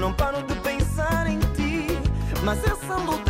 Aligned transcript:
não 0.00 0.14
paro 0.14 0.42
de 0.44 0.54
pensar 0.60 1.26
em 1.26 1.38
ti, 1.54 1.86
mas 2.42 2.58
essa 2.64 2.96
luta 2.96 3.29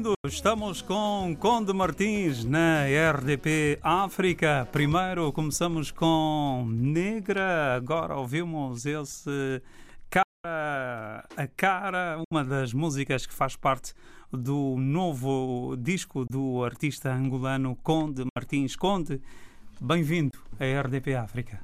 bem-vindo. 0.00 0.14
Estamos 0.26 0.80
com 0.82 1.36
Conde 1.38 1.72
Martins 1.72 2.44
na 2.44 2.84
RDP 2.84 3.78
África. 3.82 4.66
Primeiro 4.72 5.30
começamos 5.32 5.90
com 5.90 6.66
Negra, 6.68 7.76
agora 7.76 8.16
ouvimos 8.16 8.86
esse 8.86 9.62
Cara 10.08 11.24
a 11.36 11.46
Cara, 11.54 12.22
uma 12.32 12.44
das 12.44 12.72
músicas 12.72 13.26
que 13.26 13.34
faz 13.34 13.56
parte 13.56 13.94
do 14.32 14.76
novo 14.78 15.76
disco 15.76 16.24
do 16.24 16.64
artista 16.64 17.12
angolano 17.12 17.76
Conde 17.82 18.24
Martins. 18.34 18.76
Conde, 18.76 19.20
bem-vindo 19.80 20.38
à 20.58 20.80
RDP 20.82 21.14
África. 21.14 21.60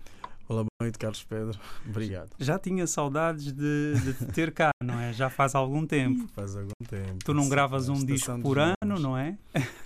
Olá, 0.48 0.62
boa 0.62 0.68
noite, 0.80 0.96
Carlos 0.96 1.24
Pedro. 1.24 1.58
Obrigado. 1.88 2.30
Já 2.38 2.56
tinha 2.56 2.86
saudades 2.86 3.52
de, 3.52 3.94
de 4.00 4.14
te 4.14 4.26
ter 4.26 4.52
cá, 4.52 4.70
não 4.80 4.98
é? 5.00 5.12
Já 5.12 5.28
faz 5.28 5.56
algum 5.56 5.84
tempo. 5.84 6.24
Faz 6.34 6.56
algum 6.56 6.70
tempo. 6.88 7.18
Tu 7.24 7.34
não 7.34 7.48
gravas 7.48 7.88
um 7.88 8.04
disco 8.04 8.38
por 8.40 8.58
ano, 8.58 9.00
não 9.00 9.18
é? 9.18 9.36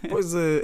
Pois 0.09 0.35
é. 0.35 0.61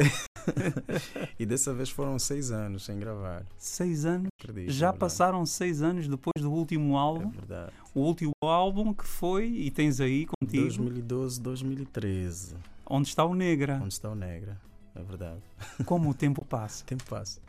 e 1.40 1.46
dessa 1.46 1.72
vez 1.72 1.88
foram 1.88 2.18
seis 2.18 2.50
anos 2.50 2.84
sem 2.84 2.98
gravar. 2.98 3.46
Seis 3.56 4.04
anos. 4.04 4.28
Acredito, 4.38 4.70
Já 4.70 4.90
é 4.90 4.92
passaram 4.92 5.46
seis 5.46 5.80
anos 5.80 6.06
depois 6.06 6.42
do 6.42 6.52
último 6.52 6.94
É 6.94 6.98
álbum. 6.98 7.30
verdade. 7.30 7.72
O 7.94 8.00
último 8.00 8.32
álbum 8.42 8.92
que 8.92 9.06
foi, 9.06 9.46
e 9.46 9.70
tens 9.70 9.98
aí 9.98 10.26
contigo, 10.26 10.64
2012, 10.64 11.40
2013. 11.40 12.54
onde 12.84 13.08
está 13.08 13.24
o 13.24 13.34
Negra. 13.34 13.80
Onde 13.82 13.94
está 13.94 14.10
o 14.10 14.14
Negra? 14.14 14.60
É 14.94 15.02
verdade. 15.02 15.40
Como 15.86 16.10
o 16.10 16.14
tempo 16.14 16.44
passa. 16.44 16.82
O 16.84 16.86
tempo 16.86 17.04
passa. 17.08 17.40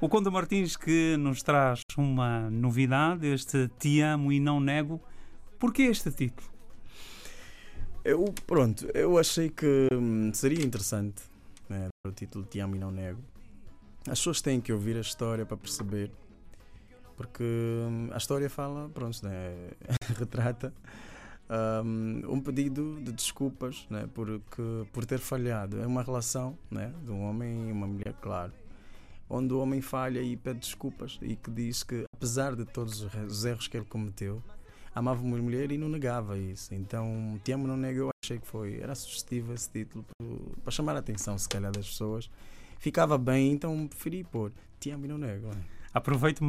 O 0.00 0.08
Conde 0.08 0.30
Martins 0.30 0.76
que 0.76 1.16
nos 1.16 1.42
traz 1.42 1.80
uma 1.96 2.50
novidade, 2.50 3.26
este 3.26 3.68
Te 3.78 4.00
Amo 4.02 4.30
e 4.30 4.38
Não 4.38 4.60
Nego. 4.60 5.00
Porquê 5.58 5.82
este 5.84 6.10
título? 6.10 6.48
Eu, 8.04 8.24
pronto, 8.46 8.86
eu 8.94 9.18
achei 9.18 9.48
que 9.48 9.88
hum, 9.92 10.30
seria 10.34 10.64
interessante 10.64 11.22
né, 11.68 11.88
o 12.06 12.12
título 12.12 12.44
Te 12.44 12.60
Amo 12.60 12.76
e 12.76 12.78
Não 12.78 12.90
Nego. 12.90 13.20
As 14.02 14.18
pessoas 14.18 14.40
têm 14.42 14.60
que 14.60 14.72
ouvir 14.72 14.96
a 14.96 15.00
história 15.00 15.44
para 15.46 15.56
perceber. 15.56 16.10
Porque 17.16 17.42
hum, 17.42 18.10
a 18.12 18.18
história 18.18 18.50
fala, 18.50 18.90
pronto, 18.90 19.18
né, 19.26 19.70
retrata 20.18 20.72
hum, 21.84 22.20
um 22.28 22.40
pedido 22.40 23.00
de 23.02 23.12
desculpas 23.12 23.86
né, 23.88 24.06
por, 24.14 24.26
que- 24.28 24.86
por 24.92 25.06
ter 25.06 25.18
falhado. 25.18 25.80
É 25.80 25.86
uma 25.86 26.02
relação 26.02 26.56
né, 26.70 26.92
de 27.02 27.10
um 27.10 27.22
homem 27.22 27.70
e 27.70 27.72
uma 27.72 27.86
mulher, 27.86 28.12
claro. 28.20 28.52
Onde 29.28 29.52
o 29.52 29.58
homem 29.58 29.80
falha 29.80 30.20
e 30.20 30.36
pede 30.36 30.60
desculpas 30.60 31.18
e 31.20 31.34
que 31.34 31.50
diz 31.50 31.82
que, 31.82 32.04
apesar 32.14 32.54
de 32.54 32.64
todos 32.64 33.02
os 33.02 33.44
erros 33.44 33.66
que 33.66 33.76
ele 33.76 33.84
cometeu, 33.86 34.42
amava 34.94 35.20
uma 35.22 35.36
mulher 35.36 35.72
e 35.72 35.78
não 35.78 35.88
negava 35.88 36.38
isso. 36.38 36.74
Então, 36.74 37.38
Te 37.44 37.52
Amo 37.52 37.66
Não 37.66 37.76
Nego, 37.76 37.98
eu 38.00 38.10
achei 38.24 38.38
que 38.38 38.46
foi, 38.46 38.80
era 38.80 38.94
sugestivo 38.94 39.52
esse 39.52 39.68
título 39.68 40.04
para 40.62 40.70
chamar 40.70 40.94
a 40.96 41.00
atenção, 41.00 41.36
se 41.36 41.48
calhar, 41.48 41.72
das 41.72 41.86
pessoas. 41.88 42.30
Ficava 42.78 43.18
bem, 43.18 43.52
então 43.52 43.86
preferi 43.88 44.22
pôr 44.22 44.52
Te 44.78 44.90
Amo 44.90 45.04
e 45.06 45.08
Não 45.08 45.18
Nego. 45.18 45.48
né? 45.48 45.60
Aproveito, 45.92 46.44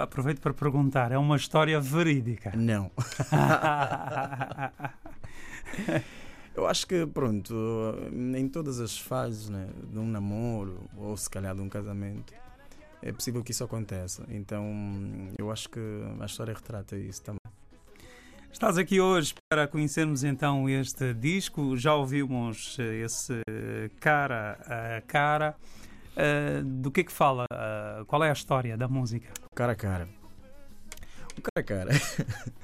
aproveito 0.00 0.40
para 0.40 0.54
perguntar, 0.54 1.12
é 1.12 1.18
uma 1.18 1.36
história 1.36 1.80
verídica? 1.80 2.52
Não. 2.56 2.90
Eu 6.54 6.66
acho 6.66 6.86
que, 6.86 7.06
pronto, 7.06 7.54
em 8.12 8.46
todas 8.46 8.78
as 8.78 8.98
fases 8.98 9.48
né, 9.48 9.68
de 9.90 9.98
um 9.98 10.06
namoro 10.06 10.78
ou 10.96 11.16
se 11.16 11.28
calhar 11.28 11.54
de 11.54 11.62
um 11.62 11.68
casamento, 11.68 12.32
é 13.00 13.10
possível 13.10 13.42
que 13.42 13.52
isso 13.52 13.64
aconteça. 13.64 14.24
Então, 14.28 14.70
eu 15.38 15.50
acho 15.50 15.68
que 15.70 15.80
a 16.20 16.26
história 16.26 16.52
retrata 16.52 16.96
isso 16.96 17.22
também. 17.22 17.38
Estás 18.52 18.76
aqui 18.76 19.00
hoje 19.00 19.34
para 19.50 19.66
conhecermos 19.66 20.22
então 20.24 20.68
este 20.68 21.14
disco. 21.14 21.74
Já 21.76 21.94
ouvimos 21.94 22.76
eh, 22.78 23.00
esse 23.00 23.42
cara 23.98 24.58
a 24.66 25.00
cara. 25.00 25.56
Eh, 26.14 26.60
do 26.62 26.90
que 26.90 27.00
é 27.00 27.04
que 27.04 27.10
fala? 27.10 27.46
Eh, 27.50 28.04
qual 28.06 28.22
é 28.22 28.28
a 28.28 28.32
história 28.32 28.76
da 28.76 28.86
música? 28.86 29.32
Cara 29.54 29.72
a 29.72 29.74
cara. 29.74 30.08
O 31.36 31.40
cara 31.40 31.56
a 31.56 31.62
cara. 31.62 31.90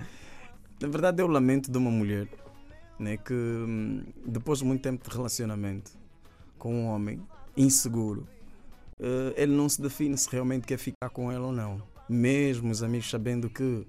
Na 0.81 0.89
verdade, 0.89 1.23
é 1.23 1.25
o 1.25 1.27
lamento 1.27 1.73
de 1.73 1.79
uma 1.79 1.91
mulher 1.91 2.29
né, 2.99 3.17
que, 3.17 3.35
hum, 3.35 4.03
depois 4.27 4.59
de 4.59 4.65
muito 4.65 4.83
tempo 4.83 5.09
de 5.09 5.15
relacionamento 5.15 5.93
com 6.59 6.75
um 6.75 6.87
homem 6.87 7.21
inseguro, 7.57 8.27
eh, 8.99 9.35
ele 9.37 9.53
não 9.53 9.69
se 9.69 9.81
define 9.81 10.17
se 10.17 10.29
realmente 10.31 10.67
quer 10.67 10.79
ficar 10.79 11.09
com 11.11 11.31
ela 11.31 11.47
ou 11.47 11.53
não. 11.53 11.83
Mesmo 12.09 12.71
os 12.71 12.83
amigos 12.83 13.09
sabendo 13.11 13.49
que 13.49 13.87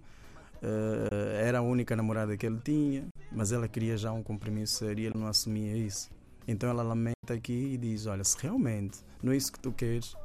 eh, 0.61 1.41
era 1.43 1.59
a 1.59 1.61
única 1.61 1.95
namorada 1.95 2.35
que 2.37 2.45
ele 2.45 2.59
tinha, 2.63 3.07
mas 3.31 3.51
ela 3.51 3.67
queria 3.67 3.97
já 3.97 4.11
um 4.11 4.21
compromisso 4.21 4.79
sério 4.79 5.01
e 5.01 5.05
ele 5.07 5.17
não 5.17 5.27
assumia 5.27 5.75
isso. 5.75 6.09
Então 6.47 6.69
ela 6.69 6.83
lamenta 6.83 7.33
aqui 7.33 7.73
e 7.73 7.77
diz: 7.77 8.05
Olha, 8.05 8.23
se 8.23 8.37
realmente 8.39 8.99
não 9.21 9.31
é 9.31 9.37
isso 9.37 9.51
que 9.51 9.59
tu 9.59 9.71
queres, 9.71 10.15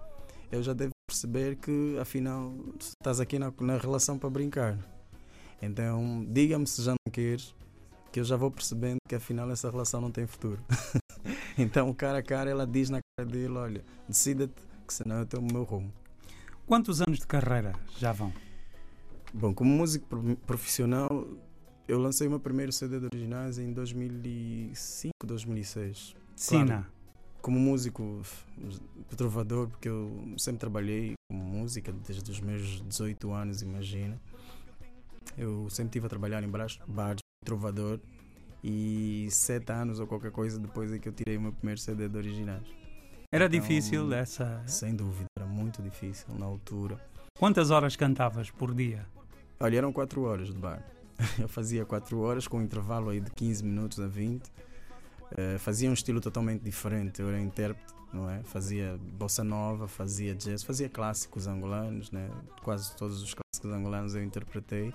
eu 0.51 0.63
já 0.63 0.73
devo 0.73 0.93
perceber 1.07 1.57
que 1.57 1.99
afinal 2.01 2.53
estás 2.79 3.21
aqui 3.21 3.39
na, 3.39 3.53
na 3.61 3.79
relação 3.79 4.19
para 4.19 4.31
brincar. 4.31 4.79
Então 5.61 6.27
diga-me 6.29 6.67
se 6.67 6.83
já 6.83 6.93
não 6.93 7.13
queres, 7.13 7.55
que 8.15 8.21
eu 8.21 8.25
já 8.25 8.37
vou 8.37 8.49
percebendo 8.49 8.99
que 9.09 9.17
afinal 9.17 9.51
essa 9.51 9.69
relação 9.69 10.01
não 10.01 10.09
tem 10.13 10.25
futuro. 10.25 10.63
então, 11.59 11.93
cara 11.93 12.19
a 12.19 12.23
cara, 12.23 12.49
ela 12.49 12.65
diz 12.65 12.89
na 12.89 13.01
cara 13.19 13.29
dele: 13.29 13.55
Olha, 13.55 13.85
decida-te, 14.09 14.55
que 14.87 14.95
senão 14.95 15.17
eu 15.19 15.27
tenho 15.27 15.43
o 15.43 15.53
meu 15.53 15.65
rumo. 15.65 15.93
Quantos 16.65 17.01
anos 17.03 17.19
de 17.19 17.27
carreira 17.27 17.75
já 17.99 18.13
vão? 18.13 18.33
Bom, 19.33 19.53
como 19.53 19.69
músico 19.69 20.07
pro- 20.07 20.37
profissional, 20.47 21.27
eu 21.89 21.99
lancei 21.99 22.29
o 22.29 22.31
meu 22.31 22.39
primeiro 22.39 22.71
CD 22.71 23.01
de 23.01 23.07
originais 23.07 23.59
em 23.59 23.73
2005, 23.73 25.13
2006. 25.27 26.15
Sina. 26.37 26.89
Como 27.43 27.59
músico, 27.59 28.23
trovador, 29.17 29.69
porque 29.71 29.89
eu 29.89 30.25
sempre 30.39 30.61
trabalhei 30.61 31.15
com 31.29 31.37
música 31.37 31.93
desde 31.93 32.31
os 32.31 32.39
meus 32.39 32.81
18 32.83 33.33
anos, 33.33 33.61
imagina. 33.61 34.21
Eu 35.37 35.69
sempre 35.69 35.89
estive 35.89 36.07
a 36.07 36.09
trabalhar 36.09 36.45
em 36.45 36.49
bares 36.49 36.79
trovador 37.45 38.01
e 38.63 39.29
sete 39.31 39.71
anos 39.73 40.01
ou 40.01 40.07
qualquer 40.07 40.31
coisa 40.33 40.59
depois 40.59 40.93
é 40.93 40.99
que 40.99 41.09
eu 41.09 41.13
tirei 41.13 41.37
o 41.37 41.41
meu 41.41 41.53
primeiro 41.53 41.81
CD 41.81 42.09
de 42.09 42.17
originais. 42.17 42.67
Era 43.31 43.47
Então, 43.47 43.61
difícil 43.61 44.13
essa. 44.15 44.63
Sem 44.67 44.95
dúvida, 44.95 45.27
era 45.39 45.47
muito 45.47 45.83
difícil 45.83 46.27
na 46.39 46.47
altura. 46.47 46.99
Quantas 47.39 47.71
horas 47.71 47.97
cantavas 47.97 48.51
por 48.51 48.75
dia? 48.75 49.07
Olha, 49.61 49.79
eram 49.79 49.93
4 49.93 50.23
horas 50.23 50.49
de 50.49 50.59
bar. 50.59 50.83
Eu 51.39 51.49
fazia 51.49 51.85
4 51.85 52.19
horas 52.21 52.47
com 52.49 52.59
um 52.59 52.63
intervalo 52.63 53.11
aí 53.11 53.21
de 53.21 53.31
15 53.31 53.65
minutos 53.65 54.01
a 54.01 54.07
20. 54.07 54.51
Eh, 55.37 55.59
fazia 55.59 55.91
um 55.91 55.93
estilo 55.93 56.21
totalmente 56.21 56.63
diferente. 56.63 57.21
Eu 57.21 57.29
era 57.29 57.41
intérprete, 57.41 57.93
não 58.13 58.31
é? 58.31 58.43
Fazia 58.45 58.97
bossa 59.19 59.43
nova, 59.43 59.89
fazia 59.89 60.35
jazz, 60.35 60.63
fazia 60.63 60.89
clássicos 60.89 61.47
angolanos, 61.47 62.11
né? 62.13 62.31
Quase 62.63 62.95
todos 62.97 63.21
os 63.23 63.35
clássicos 63.35 63.73
angolanos 63.73 64.15
eu 64.15 64.23
interpretei. 64.23 64.95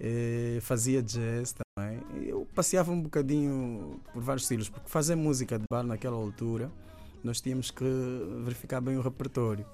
Eh, 0.00 0.58
fazia 0.60 1.02
jazz 1.02 1.54
também. 1.54 2.00
Eu 2.26 2.46
passeava 2.54 2.92
um 2.92 3.00
bocadinho 3.00 4.00
por 4.12 4.22
vários 4.22 4.44
estilos, 4.44 4.68
porque 4.68 4.88
fazer 4.88 5.14
música 5.14 5.58
de 5.58 5.64
bar 5.70 5.82
naquela 5.82 6.16
altura, 6.16 6.70
nós 7.22 7.40
tínhamos 7.40 7.70
que 7.70 7.84
verificar 8.44 8.80
bem 8.80 8.96
o 8.96 9.00
repertório 9.00 9.64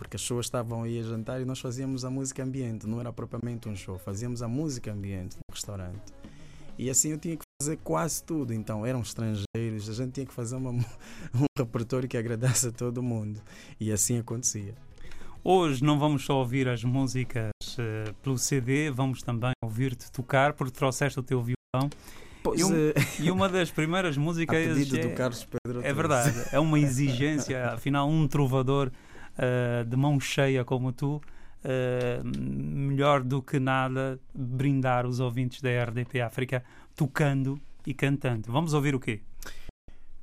porque 0.00 0.16
as 0.16 0.22
pessoas 0.22 0.46
estavam 0.46 0.82
aí 0.82 0.98
a 0.98 1.02
jantar 1.02 1.42
e 1.42 1.44
nós 1.44 1.60
fazíamos 1.60 2.06
a 2.06 2.10
música 2.10 2.42
ambiente, 2.42 2.86
não 2.86 3.00
era 3.00 3.12
propriamente 3.12 3.68
um 3.68 3.76
show, 3.76 3.98
fazíamos 3.98 4.40
a 4.40 4.48
música 4.48 4.90
ambiente 4.90 5.36
no 5.36 5.54
restaurante. 5.54 6.00
E 6.78 6.88
assim 6.88 7.10
eu 7.10 7.18
tinha 7.18 7.36
que 7.36 7.42
fazer 7.60 7.76
quase 7.84 8.24
tudo, 8.24 8.54
então 8.54 8.86
eram 8.86 9.02
estrangeiros, 9.02 9.90
a 9.90 9.92
gente 9.92 10.12
tinha 10.12 10.24
que 10.24 10.32
fazer 10.32 10.56
uma, 10.56 10.70
um 11.36 11.44
repertório 11.54 12.08
que 12.08 12.16
agradasse 12.16 12.68
a 12.68 12.72
todo 12.72 13.02
mundo. 13.02 13.42
E 13.78 13.92
assim 13.92 14.18
acontecia. 14.18 14.74
Hoje 15.42 15.82
não 15.82 15.98
vamos 15.98 16.24
só 16.24 16.36
ouvir 16.38 16.68
as 16.68 16.84
músicas 16.84 17.50
eh, 17.78 18.12
pelo 18.22 18.36
CD, 18.36 18.90
vamos 18.90 19.22
também 19.22 19.52
ouvir-te 19.64 20.10
tocar, 20.12 20.52
porque 20.52 20.72
trouxeste 20.72 21.18
o 21.18 21.22
teu 21.22 21.40
violão. 21.40 21.88
Pois 22.42 22.60
E 22.60 22.64
um- 22.64 22.74
é, 22.74 22.92
E 23.20 23.30
uma 23.30 23.48
das 23.48 23.70
primeiras 23.70 24.16
a 24.18 24.20
músicas 24.20 24.56
pedido 24.66 24.96
é, 24.98 25.00
do 25.08 25.14
Carlos 25.14 25.44
Pedro. 25.46 25.82
é 25.84 25.92
verdade, 25.92 26.34
é 26.52 26.58
uma 26.60 26.78
exigência, 26.80 27.70
afinal, 27.72 28.08
um 28.08 28.28
trovador 28.28 28.90
eh, 29.38 29.84
de 29.84 29.96
mão 29.96 30.20
cheia 30.20 30.62
como 30.64 30.92
tu, 30.92 31.20
eh, 31.64 32.20
melhor 32.24 33.22
do 33.22 33.40
que 33.42 33.58
nada 33.58 34.20
brindar 34.34 35.06
os 35.06 35.20
ouvintes 35.20 35.62
da 35.62 35.70
RDP 35.70 36.20
África 36.20 36.62
tocando 36.94 37.58
e 37.86 37.94
cantando. 37.94 38.52
Vamos 38.52 38.74
ouvir 38.74 38.94
o 38.94 39.00
quê? 39.00 39.20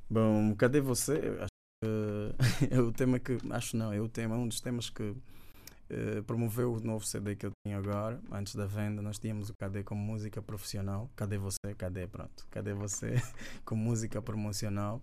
Bom, 0.08 0.54
cadê 0.56 0.80
você? 0.80 1.20
Que 1.82 2.34
é 2.74 2.80
o 2.80 2.92
tema 2.92 3.18
que. 3.18 3.38
Acho 3.50 3.76
não, 3.76 3.92
é 3.92 4.00
o 4.00 4.08
tema, 4.08 4.36
um 4.36 4.48
dos 4.48 4.60
temas 4.60 4.90
que 4.90 5.14
eh, 5.90 6.20
promoveu 6.26 6.74
o 6.74 6.80
novo 6.80 7.04
CD 7.06 7.34
que 7.34 7.46
eu 7.46 7.52
tenho 7.64 7.78
agora. 7.78 8.20
Antes 8.30 8.54
da 8.54 8.66
venda, 8.66 9.00
nós 9.00 9.18
tínhamos 9.18 9.48
o 9.48 9.54
KD 9.54 9.84
como 9.84 10.00
música 10.00 10.42
profissional. 10.42 11.10
Cadê 11.16 11.38
você? 11.38 11.74
Cadê? 11.76 12.06
Pronto. 12.06 12.46
Cadê 12.50 12.74
você? 12.74 13.14
com 13.64 13.74
música 13.74 14.20
promocional. 14.20 15.00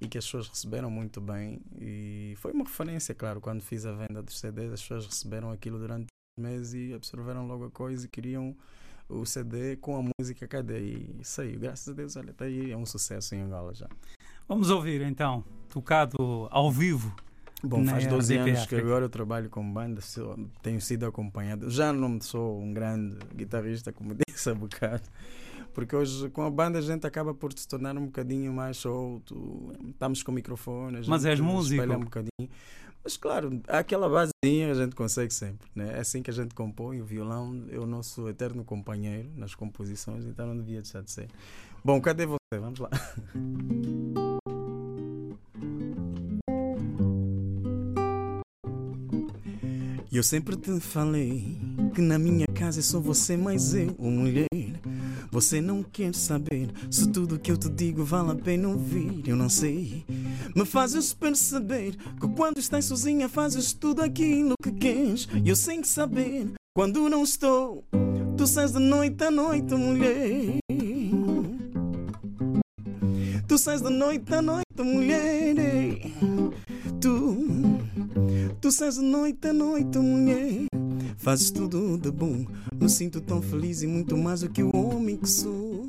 E 0.00 0.08
que 0.08 0.18
as 0.18 0.24
pessoas 0.24 0.48
receberam 0.48 0.90
muito 0.90 1.20
bem. 1.20 1.60
E 1.80 2.34
foi 2.38 2.52
uma 2.52 2.64
referência, 2.64 3.14
claro, 3.14 3.40
quando 3.40 3.62
fiz 3.62 3.86
a 3.86 3.92
venda 3.92 4.22
dos 4.22 4.38
CDs, 4.38 4.72
as 4.72 4.80
pessoas 4.82 5.06
receberam 5.06 5.50
aquilo 5.50 5.78
durante 5.78 6.06
meses 6.40 6.72
e 6.74 6.94
absorveram 6.94 7.46
logo 7.46 7.66
a 7.66 7.70
coisa 7.70 8.06
e 8.06 8.08
queriam 8.08 8.56
o 9.08 9.26
CD 9.26 9.76
com 9.76 9.96
a 9.96 10.10
música, 10.18 10.48
cadê? 10.48 10.80
E 10.80 11.24
saiu. 11.24 11.60
Graças 11.60 11.88
a 11.88 11.92
Deus, 11.92 12.16
olha, 12.16 12.30
está 12.30 12.46
aí, 12.46 12.72
é 12.72 12.76
um 12.76 12.86
sucesso 12.86 13.34
em 13.34 13.42
Angola 13.42 13.74
já. 13.74 13.88
Vamos 14.52 14.68
ouvir 14.68 15.00
então, 15.00 15.42
tocado 15.70 16.46
ao 16.50 16.70
vivo. 16.70 17.10
Bom, 17.64 17.86
faz 17.86 18.06
12 18.06 18.34
RDP 18.34 18.50
anos 18.50 18.60
que 18.60 18.74
África. 18.74 18.82
agora 18.86 19.04
eu 19.06 19.08
trabalho 19.08 19.48
com 19.48 19.72
banda, 19.72 20.02
sou- 20.02 20.38
tenho 20.60 20.78
sido 20.78 21.06
acompanhado. 21.06 21.70
Já 21.70 21.90
não 21.90 22.20
sou 22.20 22.60
um 22.60 22.70
grande 22.70 23.16
guitarrista, 23.34 23.90
como 23.94 24.14
disse 24.28 24.50
há 24.50 24.54
bocado, 24.54 25.04
porque 25.72 25.96
hoje 25.96 26.28
com 26.28 26.42
a 26.42 26.50
banda 26.50 26.78
a 26.78 26.82
gente 26.82 27.06
acaba 27.06 27.32
por 27.32 27.50
se 27.54 27.66
tornar 27.66 27.96
um 27.96 28.04
bocadinho 28.04 28.52
mais 28.52 28.76
solto, 28.76 29.72
estamos 29.88 30.22
com 30.22 30.30
microfone, 30.32 30.98
a 30.98 31.02
Mas 31.08 31.24
és 31.24 31.40
músico. 31.40 31.90
um 31.90 32.00
bocadinho. 32.00 32.50
Mas 33.02 33.16
claro, 33.16 33.58
aquela 33.68 34.06
basezinha 34.06 34.70
a 34.70 34.74
gente 34.74 34.94
consegue 34.94 35.32
sempre, 35.32 35.66
né? 35.74 35.94
é 35.96 36.00
assim 36.00 36.22
que 36.22 36.30
a 36.30 36.34
gente 36.34 36.54
compõe. 36.54 37.00
O 37.00 37.06
violão 37.06 37.64
é 37.70 37.78
o 37.78 37.86
nosso 37.86 38.28
eterno 38.28 38.62
companheiro 38.64 39.30
nas 39.34 39.54
composições, 39.54 40.26
então 40.26 40.46
não 40.46 40.58
devia 40.58 40.82
deixar 40.82 41.02
de 41.02 41.10
ser. 41.10 41.28
Bom, 41.82 41.98
cadê 42.02 42.26
você? 42.26 42.36
Vamos 42.60 42.78
lá. 42.80 42.90
E 50.12 50.18
eu 50.18 50.22
sempre 50.22 50.54
te 50.56 50.78
falei 50.78 51.58
que 51.94 52.02
na 52.02 52.18
minha 52.18 52.46
casa 52.48 52.80
é 52.80 52.82
só 52.82 53.00
você 53.00 53.34
mais 53.34 53.72
eu, 53.72 53.96
mulher. 53.98 54.46
Você 55.30 55.58
não 55.58 55.82
quer 55.82 56.14
saber 56.14 56.68
se 56.90 57.10
tudo 57.10 57.38
que 57.38 57.50
eu 57.50 57.56
te 57.56 57.70
digo 57.70 58.04
vale 58.04 58.32
a 58.32 58.34
pena 58.34 58.68
ouvir. 58.68 59.26
Eu 59.26 59.36
não 59.36 59.48
sei. 59.48 60.04
Me 60.54 60.66
fazes 60.66 61.14
perceber 61.14 61.96
que 62.20 62.28
quando 62.36 62.58
estás 62.58 62.84
sozinha 62.84 63.26
fazes 63.26 63.72
tudo 63.72 64.02
aquilo 64.02 64.52
que 64.62 64.72
queres. 64.72 65.26
E 65.42 65.48
eu 65.48 65.56
sem 65.56 65.82
saber 65.82 66.52
quando 66.74 67.08
não 67.08 67.22
estou. 67.22 67.82
Tu 68.36 68.46
sais 68.46 68.72
de 68.72 68.80
noite 68.80 69.24
a 69.24 69.30
noite, 69.30 69.74
mulher. 69.74 70.58
Tu 73.48 73.56
sais 73.56 73.80
de 73.80 73.88
noite 73.88 74.34
a 74.34 74.42
noite, 74.42 74.82
mulher. 74.82 75.54
Tu, 77.00 77.81
tu 78.62 78.70
sais 78.70 78.96
noite 78.98 79.48
a 79.48 79.52
noite, 79.52 79.98
mulher. 79.98 80.66
Fazes 81.16 81.50
tudo 81.50 81.98
de 81.98 82.12
bom. 82.12 82.46
Me 82.80 82.88
sinto 82.88 83.20
tão 83.20 83.42
feliz 83.42 83.82
e 83.82 83.88
muito 83.88 84.16
mais 84.16 84.42
do 84.42 84.48
que 84.48 84.62
o 84.62 84.70
homem 84.74 85.16
que 85.16 85.28
sou. 85.28 85.84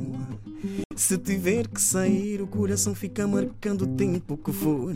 Se 0.95 1.15
tiver 1.19 1.67
que 1.67 1.79
sair, 1.79 2.41
o 2.41 2.47
coração 2.47 2.95
fica 2.95 3.27
marcando 3.27 3.83
o 3.83 3.87
tempo 3.87 4.35
que 4.35 4.51
for. 4.51 4.95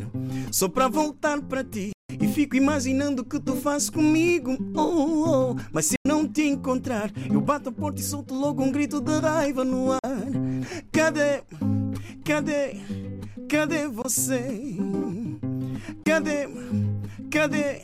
Só 0.51 0.67
para 0.67 0.88
voltar 0.88 1.39
para 1.43 1.63
ti. 1.63 1.91
E 2.19 2.27
fico 2.27 2.55
imaginando 2.55 3.22
o 3.22 3.25
que 3.25 3.39
tu 3.39 3.55
fazes 3.55 3.91
comigo. 3.91 4.57
Oh, 4.75 4.81
oh, 4.81 5.51
oh. 5.51 5.55
Mas 5.72 5.86
se 5.86 5.96
não 6.03 6.27
te 6.27 6.48
encontrar, 6.48 7.12
eu 7.31 7.39
bato 7.39 7.69
a 7.69 7.72
porta 7.72 8.01
e 8.01 8.03
solto 8.03 8.34
logo 8.34 8.63
um 8.63 8.72
grito 8.72 9.00
de 9.00 9.19
raiva 9.19 9.63
no 9.63 9.91
ar. 9.91 10.01
Cadê? 10.91 11.43
Cadê? 12.25 12.75
Cadê 13.48 13.88
você? 13.88 14.75
Cadê? 16.03 16.48
Cadê? 17.38 17.84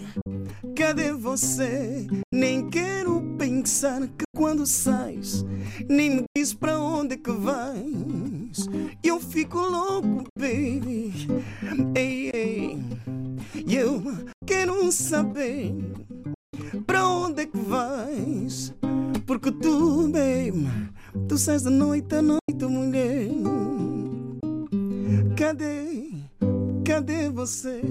Cadê 0.76 1.14
você? 1.14 2.08
Nem 2.34 2.68
quero 2.72 3.22
pensar 3.38 4.02
que 4.08 4.26
quando 4.36 4.66
sais, 4.66 5.46
nem 5.88 6.10
me 6.10 6.24
diz 6.36 6.56
pra 6.56 6.80
onde 6.80 7.18
que 7.18 7.30
vais. 7.30 8.68
Eu 9.04 9.20
fico 9.20 9.60
louco, 9.60 10.24
baby. 10.40 11.14
Ei, 11.96 12.32
ei. 12.34 12.80
Eu 13.70 14.02
quero 14.44 14.92
saber 14.92 15.72
pra 16.88 17.08
onde 17.08 17.46
que 17.46 17.60
vais. 17.60 18.74
Porque 19.28 19.52
tu, 19.52 20.10
baby, 20.10 20.68
tu 21.28 21.38
sais 21.38 21.62
de 21.62 21.70
noite 21.70 22.16
a 22.16 22.24
noite, 22.24 22.66
mulher. 22.66 23.30
Cadê? 25.38 26.10
Cadê 26.84 27.30
você? 27.30 27.82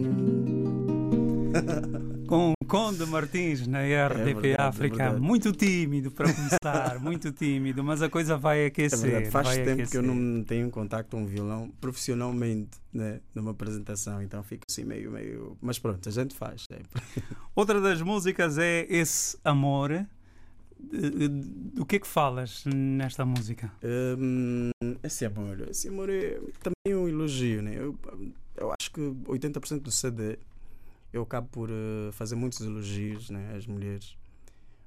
Com 2.26 2.54
Conde 2.66 3.04
Martins 3.06 3.66
na 3.66 3.80
RDP 3.80 4.24
verdade, 4.24 4.48
é 4.48 4.60
África. 4.62 4.96
verdade. 4.96 5.20
muito 5.20 5.52
tímido 5.52 6.10
para 6.10 6.32
começar, 6.32 6.98
muito 7.02 7.30
tímido, 7.32 7.84
mas 7.84 8.00
a 8.00 8.08
coisa 8.08 8.36
vai 8.38 8.60
É 8.62 8.66
aquecer. 8.66 8.98
verdade, 8.98 9.30
faz 9.30 9.48
tempo 9.56 9.64
que 9.90 9.96
eu 9.96 10.00
aquecer. 10.00 10.02
não 10.02 10.42
tenho 10.44 10.70
contato 10.70 11.08
com 11.10 11.22
um 11.22 11.26
violão 11.26 11.70
profissionalmente, 11.80 12.70
né, 12.92 13.20
numa 13.34 13.50
apresentação, 13.50 14.22
então 14.22 14.42
fico 14.42 14.64
assim 14.70 14.84
meio, 14.84 15.10
meio. 15.10 15.56
Mas 15.60 15.78
pronto, 15.78 16.08
a 16.08 16.12
gente 16.12 16.34
faz 16.34 16.62
sempre. 16.66 17.02
Outra 17.54 17.80
das 17.80 18.00
músicas 18.00 18.56
é 18.58 18.86
Esse 18.88 19.36
Amor. 19.44 19.90
Eh, 19.92 20.06
eh, 20.94 21.28
Do 21.74 21.84
que 21.84 21.96
é 21.96 21.98
que 21.98 22.06
falas 22.06 22.64
nesta 22.66 23.24
música? 23.24 23.70
Hum, 23.84 24.70
esse 25.02 25.24
amor, 25.26 25.68
esse 25.70 25.88
amor 25.88 26.08
é 26.10 26.40
também 26.60 26.96
um 26.98 27.06
elogio, 27.08 27.62
né? 27.62 27.74
Eu, 27.76 27.96
eu 28.56 28.72
acho 28.80 28.90
que 28.90 29.00
80% 29.00 29.80
do 29.80 29.90
CD 29.92 30.38
eu 31.12 31.22
acabo 31.22 31.48
por 31.48 31.70
eh, 31.70 32.10
fazer 32.12 32.34
muitos 32.34 32.60
elogios 32.60 33.30
né, 33.30 33.54
às 33.56 33.66
mulheres. 33.66 34.16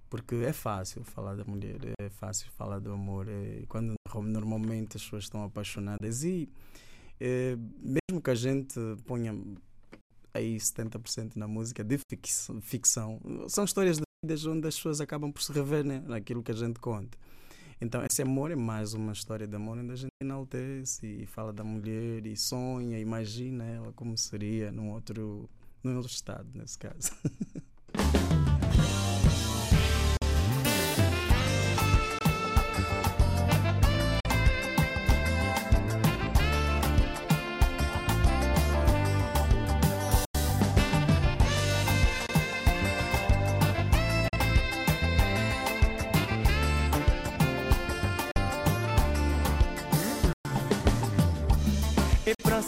Porque 0.10 0.36
é 0.36 0.54
fácil 0.54 1.04
falar 1.04 1.36
da 1.36 1.44
mulher, 1.44 1.80
é 2.00 2.10
fácil 2.10 2.50
falar 2.52 2.80
do 2.80 2.92
amor. 2.92 3.28
É, 3.28 3.64
quando 3.68 3.96
normalmente 4.24 4.98
as 4.98 5.04
pessoas 5.04 5.26
estão 5.26 5.44
apaixonadas 5.44 6.24
e 6.24 6.50
eh, 7.20 7.58
mesmo 7.80 8.22
que 8.22 8.30
a 8.30 8.36
gente 8.36 8.80
ponha 9.06 9.36
aí 10.34 10.58
70% 10.58 11.36
na 11.36 11.48
música 11.48 11.84
de 11.84 11.98
ficção, 12.62 13.20
são 13.48 13.64
histórias 13.64 13.98
de 13.98 14.04
vidas 14.24 14.46
onde 14.46 14.68
as 14.68 14.76
pessoas 14.76 15.00
acabam 15.00 15.32
por 15.32 15.42
se 15.42 15.52
rever 15.52 15.86
né, 15.86 16.04
naquilo 16.06 16.44
que 16.44 16.52
a 16.52 16.56
gente 16.56 16.80
conta. 16.80 17.18
Então, 17.80 18.04
esse 18.10 18.22
amor 18.22 18.52
é 18.52 18.56
mais 18.56 18.94
uma 18.94 19.12
história 19.12 19.46
de 19.46 19.56
amor 19.56 19.78
onde 19.78 19.92
a 19.92 19.96
gente 19.96 20.12
enaltece 20.22 21.06
e 21.06 21.26
fala 21.26 21.52
da 21.52 21.64
mulher 21.64 22.26
e 22.26 22.36
sonha, 22.36 22.98
imagina 23.00 23.66
ela 23.66 23.92
como 23.94 24.18
seria 24.18 24.72
num 24.72 24.92
outro, 24.92 25.50
outro 25.94 26.12
estado, 26.12 26.48
nesse 26.54 26.78
caso. 26.78 27.12
É 52.28 52.34
pra 52.42 52.60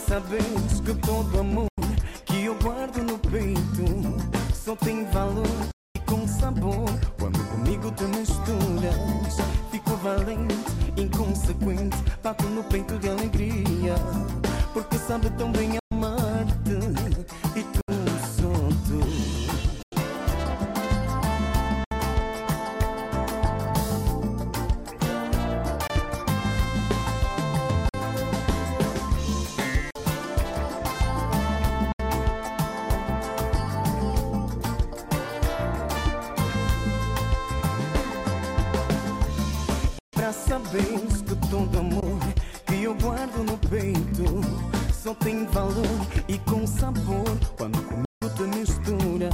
só 44.93 45.13
tem 45.13 45.45
valor 45.45 45.85
e 46.27 46.37
com 46.39 46.65
sabor. 46.65 47.23
Quando 47.57 47.81
comigo 47.83 48.05
te 48.35 48.57
misturas, 48.57 49.33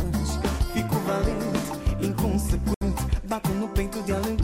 fico 0.74 0.96
valente, 1.06 2.06
inconsequente, 2.06 3.20
bato 3.28 3.50
no 3.50 3.68
peito 3.70 4.02
de 4.04 4.14
alegria, 4.14 4.43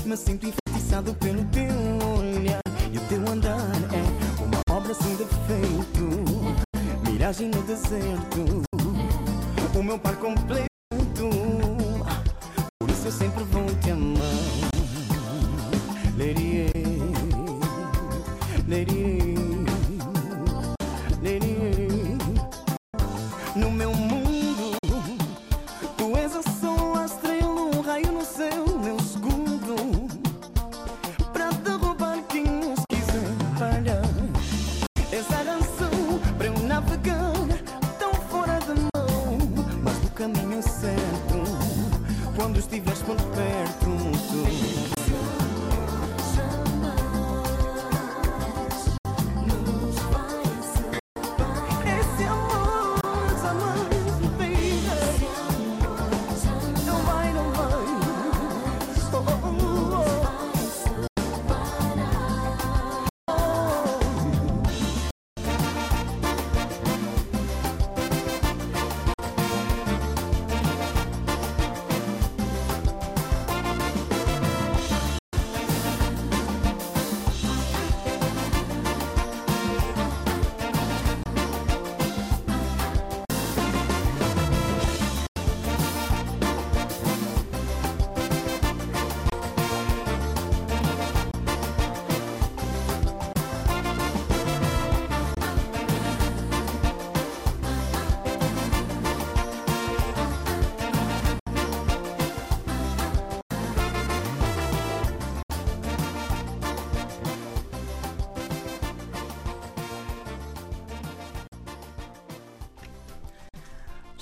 Me 0.06 0.16
sinto 0.16 0.46
enfeitiçado 0.46 1.12
pelo 1.16 1.44
teu 1.46 1.74
olhar 2.20 2.62
e 2.92 2.98
o 3.00 3.02
teu 3.08 3.28
andar 3.28 3.58
é 3.92 4.44
uma 4.44 4.62
obra 4.78 4.94
sem 4.94 5.16
defeito. 5.16 7.10
Miragem 7.10 7.50
no 7.50 7.64
deserto, 7.64 8.64
o 9.76 9.82
meu 9.82 9.98
par 9.98 10.16
completo. 10.18 10.73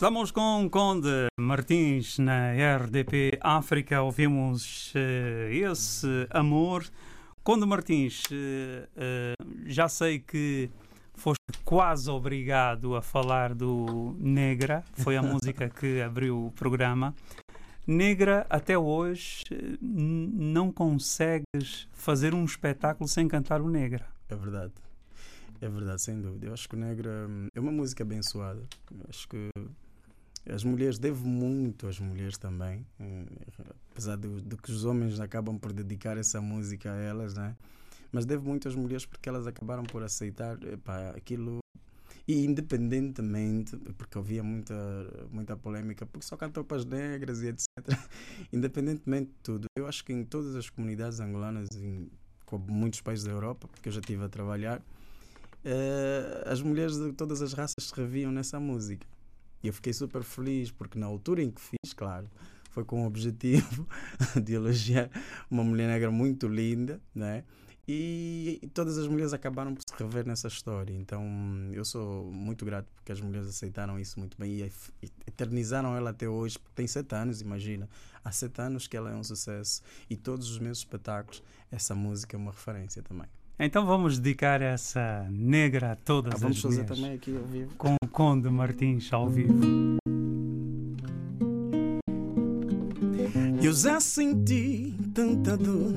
Estamos 0.02 0.32
com 0.32 0.68
Conde 0.68 1.28
Martins 1.40 2.18
na 2.18 2.54
RDP 2.76 3.38
África. 3.40 4.02
Ouvimos 4.02 4.92
eh, 4.96 5.52
esse 5.54 6.26
amor. 6.32 6.84
Conde 7.44 7.68
Martins, 7.68 8.24
eh, 8.32 8.90
eh, 8.98 9.34
já 9.68 9.88
sei 9.88 10.18
que 10.18 10.72
foste 11.14 11.38
quase 11.64 12.10
obrigado 12.10 12.96
a 12.96 13.02
falar 13.04 13.54
do 13.54 14.16
Negra. 14.18 14.84
Foi 14.96 15.16
a 15.16 15.22
música 15.22 15.70
que 15.70 16.02
abriu 16.02 16.48
o 16.48 16.52
programa. 16.52 17.14
Negra, 17.86 18.48
até 18.50 18.76
hoje, 18.76 19.44
não 19.80 20.72
consegues 20.72 21.88
fazer 21.92 22.34
um 22.34 22.44
espetáculo 22.44 23.08
sem 23.08 23.28
cantar 23.28 23.62
o 23.62 23.70
Negra. 23.70 24.08
É 24.28 24.36
verdade. 24.36 24.74
É 25.62 25.70
verdade, 25.70 26.02
sem 26.02 26.20
dúvida. 26.20 26.48
Eu 26.48 26.54
acho 26.54 26.68
que 26.68 26.76
o 26.76 26.80
Negra 26.80 27.28
hum, 27.30 27.50
é 27.54 27.60
uma 27.60 27.72
música 27.72 28.04
abençoada. 28.04 28.64
Eu 28.90 29.06
acho 29.08 29.30
que 29.30 29.52
as 30.50 30.64
mulheres, 30.64 30.98
devo 30.98 31.28
muito 31.28 31.88
às 31.88 32.00
mulheres 32.00 32.38
também. 32.38 32.86
hum, 33.00 33.26
Apesar 33.92 34.18
de, 34.18 34.42
de 34.42 34.56
que 34.58 34.72
os 34.72 34.86
homens 34.86 35.20
acabam 35.20 35.58
por 35.58 35.74
dedicar 35.74 36.18
essa 36.18 36.42
música 36.42 36.92
a 36.92 36.96
elas, 36.96 37.34
né? 37.34 37.56
Mas 38.12 38.26
devo 38.26 38.48
muito 38.48 38.68
às 38.68 38.76
mulheres 38.76 39.06
porque 39.06 39.30
elas 39.30 39.46
acabaram 39.46 39.84
por 39.84 40.04
aceitar 40.04 40.62
epá, 40.64 41.10
aquilo. 41.10 41.60
E 42.28 42.46
independentemente, 42.46 43.76
porque 43.98 44.18
havia 44.18 44.44
muita, 44.44 44.76
muita 45.30 45.56
polêmica, 45.56 46.06
porque 46.06 46.26
só 46.26 46.38
cantou 46.38 46.64
para 46.64 46.78
as 46.78 46.86
negras 46.86 47.42
e 47.42 47.48
etc. 47.48 47.66
Independentemente 48.54 49.28
de 49.30 49.38
tudo, 49.44 49.66
eu 49.78 49.88
acho 49.88 50.04
que 50.04 50.14
em 50.14 50.24
todas 50.24 50.56
as 50.56 50.70
comunidades 50.70 51.20
angolanas, 51.20 51.68
em 51.76 52.10
com 52.46 52.58
muitos 52.58 53.00
países 53.00 53.24
da 53.24 53.32
Europa, 53.32 53.68
porque 53.70 53.88
eu 53.88 53.94
já 53.94 54.02
estive 54.02 54.24
a 54.26 54.30
trabalhar, 54.30 54.82
eh, 55.64 56.44
as 56.46 56.62
mulheres 56.62 56.98
de 56.98 57.14
todas 57.14 57.42
as 57.42 57.54
raças 57.54 57.76
se 57.80 57.96
reviam 57.96 58.30
nessa 58.30 58.60
música. 58.60 59.08
E 59.64 59.68
eu 59.68 59.74
fiquei 59.74 59.94
super 59.94 60.24
feliz, 60.24 60.72
porque 60.72 60.98
na 60.98 61.06
altura 61.06 61.44
em 61.44 61.52
que 61.52 61.62
fiz, 61.62 61.94
claro, 61.94 62.30
foi 62.72 62.84
com 62.84 63.04
o 63.04 63.06
objetivo 63.06 63.88
de 64.42 64.54
elogiar 64.54 65.10
uma 65.50 65.64
mulher 65.64 65.88
negra 65.88 66.10
muito 66.10 66.48
linda, 66.48 67.02
né? 67.14 67.44
E 67.88 68.70
todas 68.74 68.98
as 68.98 69.08
mulheres 69.08 69.34
acabaram 69.34 69.74
por 69.74 69.82
se 69.82 69.94
rever 70.02 70.26
nessa 70.26 70.48
história. 70.48 70.94
Então 70.94 71.26
eu 71.74 71.84
sou 71.84 72.32
muito 72.32 72.64
grato 72.64 72.88
porque 72.96 73.12
as 73.12 73.20
mulheres 73.20 73.50
aceitaram 73.50 74.00
isso 74.00 74.20
muito 74.20 74.38
bem 74.38 74.62
e 74.62 74.72
eternizaram 75.28 75.96
ela 75.96 76.12
até 76.12 76.30
hoje, 76.30 76.58
porque 76.58 76.76
tem 76.76 76.88
sete 76.88 77.14
anos, 77.16 77.42
imagina. 77.42 77.90
Há 78.24 78.32
sete 78.32 78.62
anos 78.62 78.88
que 78.88 78.96
ela 78.96 79.12
é 79.12 79.16
um 79.16 79.24
sucesso 79.24 79.82
e 80.10 80.16
todos 80.16 80.50
os 80.50 80.60
meus 80.60 80.78
espetáculos, 80.78 81.44
essa 81.72 81.94
música 81.96 82.38
é 82.38 82.40
uma 82.40 82.52
referência 82.52 83.02
também. 83.02 83.28
Então 83.64 83.86
vamos 83.86 84.18
dedicar 84.18 84.60
essa 84.62 85.28
Negra 85.30 85.92
a 85.92 85.96
todas 85.96 86.34
Ah, 86.34 86.38
vamos 86.40 86.58
as 86.58 86.64
fazer 86.64 86.82
mulheres. 86.82 86.98
também 87.00 87.16
aqui 87.16 87.38
ao 87.38 87.44
vivo. 87.44 87.70
com 87.78 87.96
Conde 88.12 88.50
Martins 88.50 89.14
ao 89.14 89.30
vivo. 89.30 89.54
Eu 93.64 93.74
já 93.74 94.00
senti 94.00 94.96
tanta 95.14 95.56
dor 95.56 95.94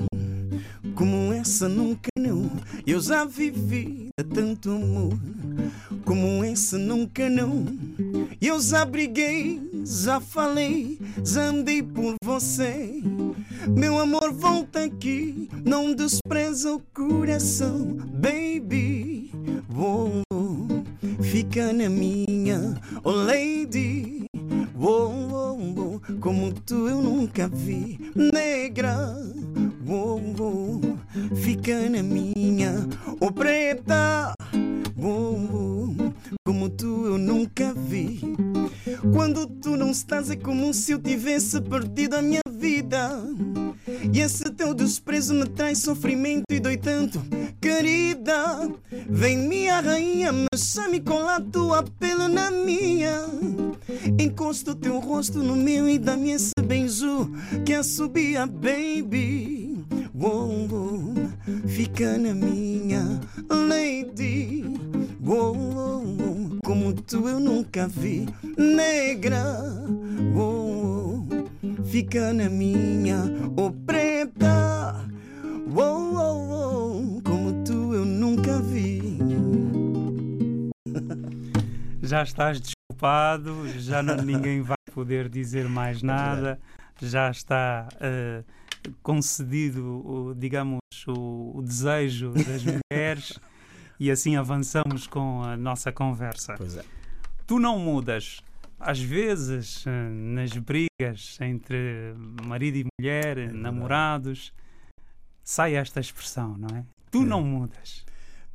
como 0.93 1.33
essa 1.33 1.67
nunca 1.67 2.09
não. 2.17 2.49
Eu 2.85 3.01
já 3.01 3.25
vivi 3.25 4.09
tanto 4.33 4.69
amor 4.71 5.17
como 6.05 6.45
esse 6.45 6.77
nunca 6.77 7.27
não. 7.29 7.65
Eu 8.39 8.59
já 8.61 8.85
briguei, 8.85 9.59
já 9.85 10.19
falei, 10.19 10.99
já 11.23 11.43
andei 11.43 11.83
por 11.83 12.15
você. 12.23 13.01
Meu 13.67 13.99
amor, 13.99 14.33
volta 14.33 14.83
aqui, 14.83 15.49
não 15.63 15.93
despreza 15.93 16.73
o 16.73 16.81
coração, 16.93 17.95
baby. 18.13 19.31
Vou, 19.69 20.23
fica 21.21 21.71
na 21.71 21.87
minha, 21.87 22.81
oh 23.03 23.11
lady. 23.11 24.25
Vou, 24.73 25.27
vou, 25.29 25.73
vou, 25.73 26.01
como 26.19 26.51
tu 26.51 26.87
eu 26.87 27.01
nunca 27.01 27.47
vi, 27.47 28.11
negra. 28.15 29.15
Vou, 29.81 30.19
vou, 30.33 30.81
fica 31.35 31.89
na 31.89 32.01
minha, 32.01 32.87
oh 33.19 33.31
preta. 33.31 34.33
Vou, 34.95 35.37
eu 36.85 37.17
nunca 37.17 37.73
vi. 37.73 38.21
Quando 39.13 39.47
tu 39.47 39.75
não 39.75 39.91
estás 39.91 40.29
é 40.29 40.35
como 40.35 40.73
se 40.73 40.91
eu 40.91 40.99
tivesse 40.99 41.59
perdido 41.61 42.15
a 42.15 42.21
minha 42.21 42.41
vida. 42.49 43.21
E 44.13 44.19
esse 44.19 44.43
teu 44.51 44.73
desprezo 44.73 45.33
me 45.33 45.45
traz 45.47 45.79
sofrimento 45.79 46.45
e 46.51 46.59
dói 46.59 46.77
tanto, 46.77 47.21
querida. 47.59 48.69
Vem 49.09 49.37
minha 49.37 49.79
rainha, 49.79 50.31
me 50.31 50.47
chame 50.55 50.99
com 50.99 51.27
a 51.27 51.39
tua 51.39 51.83
pele 51.83 52.27
na 52.27 52.51
minha. 52.51 53.25
Encosta 54.19 54.71
o 54.71 54.75
teu 54.75 54.99
rosto 54.99 55.39
no 55.43 55.55
meu 55.55 55.87
e 55.89 55.97
dá-me 55.97 56.31
esse 56.31 56.53
beijo 56.65 57.31
que 57.65 57.73
assobia, 57.73 58.45
baby. 58.45 59.85
Vou, 60.13 60.67
vou, 60.67 61.13
fica 61.67 62.17
na 62.17 62.33
minha, 62.33 63.19
lady. 63.49 64.63
Vou, 65.19 65.53
vou, 65.53 66.15
como 66.75 66.93
tu 66.93 67.29
eu 67.29 67.39
nunca 67.39 67.87
vi, 67.87 68.25
negra. 68.57 69.41
Vou, 70.33 71.25
fica 71.85 72.33
na 72.33 72.49
minha, 72.49 73.23
oh 73.55 73.71
preta. 73.71 75.07
Vou, 75.67 76.11
vou, 76.13 76.47
vou, 76.47 77.21
como 77.21 77.63
tu 77.63 77.93
eu 77.93 78.03
nunca 78.03 78.59
vi. 78.59 79.17
Já 82.03 82.23
estás 82.23 82.59
desculpado, 82.59 83.55
já 83.79 84.03
não- 84.03 84.17
ninguém 84.17 84.61
vai 84.61 84.75
poder 84.93 85.29
dizer 85.29 85.69
mais 85.69 86.03
É 86.03 86.05
nada. 86.05 86.59
Já 87.01 87.31
está 87.31 87.87
eh, 88.01 88.43
concedido, 89.01 90.35
digamos, 90.37 90.79
o, 91.07 91.57
o 91.57 91.61
desejo 91.61 92.31
das 92.33 92.63
mulheres 92.65 93.39
e 93.99 94.11
assim 94.11 94.35
avançamos 94.35 95.07
com 95.07 95.41
a 95.43 95.55
nossa 95.57 95.91
conversa. 95.91 96.55
Pois 96.57 96.77
é. 96.77 96.83
Tu 97.47 97.59
não 97.59 97.77
mudas. 97.79 98.41
Às 98.79 98.99
vezes, 98.99 99.85
eh, 99.87 100.09
nas 100.09 100.51
brigas 100.51 101.37
entre 101.41 102.13
marido 102.45 102.77
e 102.77 102.85
mulher, 102.99 103.35
verdade. 103.35 103.57
namorados, 103.57 104.53
sai 105.43 105.75
esta 105.75 105.99
expressão, 105.99 106.57
não 106.57 106.75
é? 106.77 106.85
Tu 107.09 107.21
É. 107.21 107.25
não 107.25 107.41
mudas. 107.43 108.05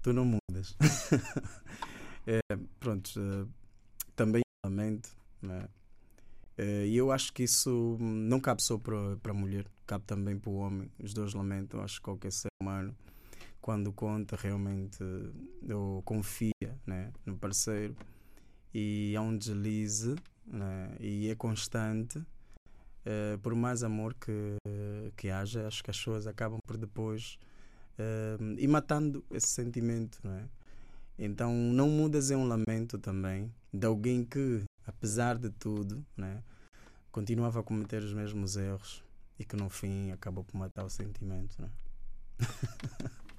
Tu 0.02 0.12
não 0.12 0.24
mudas. 0.24 0.76
é, 2.26 2.38
pronto, 2.78 3.10
eh, 3.18 3.46
também 4.14 4.42
lamento, 4.64 5.08
né? 5.42 5.68
Eh, 6.58 6.86
E 6.88 6.96
eu 6.96 7.10
acho 7.10 7.32
que 7.32 7.42
isso 7.44 7.96
não 8.00 8.38
cabe 8.40 8.62
só 8.62 8.76
para 8.76 9.16
a 9.30 9.34
mulher, 9.34 9.64
cabe 9.86 10.04
também 10.04 10.38
para 10.38 10.50
o 10.50 10.56
homem. 10.56 10.90
Os 11.02 11.14
dois 11.14 11.32
lamentam. 11.32 11.80
Acho 11.82 11.96
que 11.96 12.02
qualquer 12.02 12.30
ser 12.32 12.48
humano, 12.62 12.94
quando 13.60 13.92
conta, 13.92 14.36
realmente 14.36 14.98
ou 15.72 16.02
confia 16.02 16.52
né, 16.86 17.12
no 17.26 17.36
parceiro 17.36 17.94
e 18.74 19.14
há 19.16 19.20
um 19.22 19.36
deslize 19.36 20.16
né, 20.46 20.96
e 21.00 21.28
é 21.28 21.34
constante. 21.34 22.22
eh, 23.04 23.38
por 23.42 23.54
mais 23.54 23.82
amor 23.82 24.14
que, 24.14 24.56
que 25.16 25.30
haja, 25.30 25.66
acho 25.66 25.82
que 25.82 25.90
as 25.90 25.96
pessoas 25.96 26.26
acabam 26.26 26.58
por 26.66 26.76
depois 26.76 27.38
eh, 27.98 28.36
e 28.58 28.66
matando 28.68 29.24
esse 29.30 29.48
sentimento, 29.48 30.18
é? 30.28 30.44
Então, 31.18 31.52
não 31.54 31.88
mudas 31.88 32.30
é 32.30 32.36
um 32.36 32.46
lamento 32.46 32.98
também 32.98 33.52
de 33.72 33.86
alguém 33.86 34.24
que, 34.24 34.62
apesar 34.86 35.36
de 35.38 35.50
tudo, 35.50 36.04
né, 36.16 36.42
continuava 37.12 37.60
a 37.60 37.62
cometer 37.62 38.02
os 38.02 38.14
mesmos 38.14 38.56
erros 38.56 39.04
e 39.38 39.44
que 39.44 39.56
no 39.56 39.68
fim 39.70 40.10
acabou 40.12 40.44
por 40.44 40.56
matar 40.56 40.84
o 40.84 40.90
sentimento, 40.90 41.56